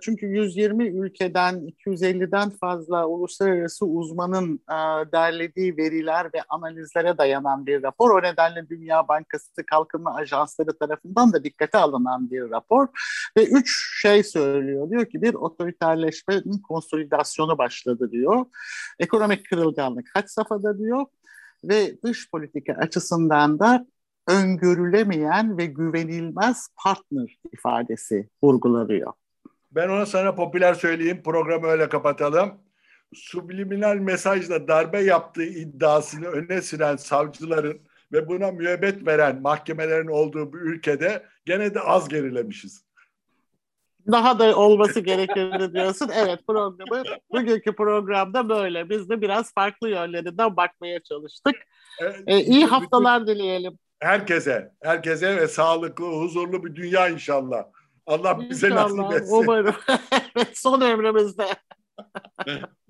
çünkü 0.00 0.26
120 0.26 0.88
ülkeden 0.88 1.72
250'den 1.86 2.50
fazla 2.50 3.06
uluslararası 3.06 3.86
uzmanın 3.86 4.60
e, 4.70 4.76
derlediği 5.12 5.76
veriler 5.76 6.26
ve 6.34 6.42
analizlere 6.48 7.18
dayanan 7.18 7.66
bir 7.66 7.82
rapor. 7.82 8.10
O 8.10 8.22
nedenle 8.22 8.68
Dünya 8.68 9.08
Bankası 9.08 9.66
Kalkınma 9.70 10.14
Ajansları 10.14 10.78
tarafından 10.78 11.32
da 11.32 11.44
dikkate 11.44 11.78
alınan 11.78 12.30
bir 12.30 12.50
rapor. 12.50 12.88
Ve 13.36 13.44
üç 13.44 14.00
şey 14.02 14.22
söylüyor. 14.22 14.90
Diyor 14.90 15.06
ki 15.06 15.22
bir 15.22 15.34
otoriterleşmenin 15.34 16.58
konsolidasyonu 16.58 17.58
başladı 17.58 18.10
diyor. 18.10 18.46
Ekonomik 18.98 19.50
kırılganlık 19.50 20.06
kaç 20.14 20.30
safhada 20.30 20.78
diyor 20.78 21.06
ve 21.64 22.02
dış 22.02 22.30
politika 22.30 22.72
açısından 22.72 23.58
da 23.58 23.86
öngörülemeyen 24.28 25.58
ve 25.58 25.66
güvenilmez 25.66 26.68
partner 26.84 27.38
ifadesi 27.52 28.28
vurgulanıyor. 28.42 29.12
Ben 29.74 29.88
ona 29.88 30.06
sana 30.06 30.34
popüler 30.34 30.74
söyleyeyim, 30.74 31.22
programı 31.24 31.66
öyle 31.66 31.88
kapatalım. 31.88 32.60
Subliminal 33.14 33.96
mesajla 33.96 34.68
darbe 34.68 35.00
yaptığı 35.00 35.44
iddiasını 35.44 36.26
öne 36.26 36.62
süren 36.62 36.96
savcıların 36.96 37.80
ve 38.12 38.28
buna 38.28 38.50
müebbet 38.50 39.06
veren 39.06 39.42
mahkemelerin 39.42 40.08
olduğu 40.08 40.52
bir 40.52 40.58
ülkede 40.58 41.26
gene 41.46 41.74
de 41.74 41.80
az 41.80 42.08
gerilemişiz. 42.08 42.84
Daha 44.12 44.38
da 44.38 44.56
olması 44.56 45.00
gerekirdi 45.00 45.72
diyorsun. 45.74 46.10
Evet 46.14 46.40
programı 46.46 47.04
bugünkü 47.30 47.72
programda 47.72 48.48
böyle. 48.48 48.90
Biz 48.90 49.08
de 49.08 49.20
biraz 49.20 49.54
farklı 49.54 49.88
yönlerinden 49.88 50.56
bakmaya 50.56 51.02
çalıştık. 51.02 51.54
Evet, 52.00 52.20
ee, 52.26 52.40
iyi 52.40 52.64
haftalar 52.64 53.26
dileyelim. 53.26 53.78
Herkese, 54.00 54.72
herkese 54.82 55.36
ve 55.36 55.48
sağlıklı, 55.48 56.04
huzurlu 56.04 56.64
bir 56.64 56.74
dünya 56.74 57.08
inşallah. 57.08 57.64
Allah 58.06 58.50
bize 58.50 58.66
İnşallah, 58.68 58.94
nasip 58.94 59.22
etsin. 59.22 59.34
Umarım. 59.36 59.74
Son 60.54 60.80
ömrümüzde. 60.80 61.46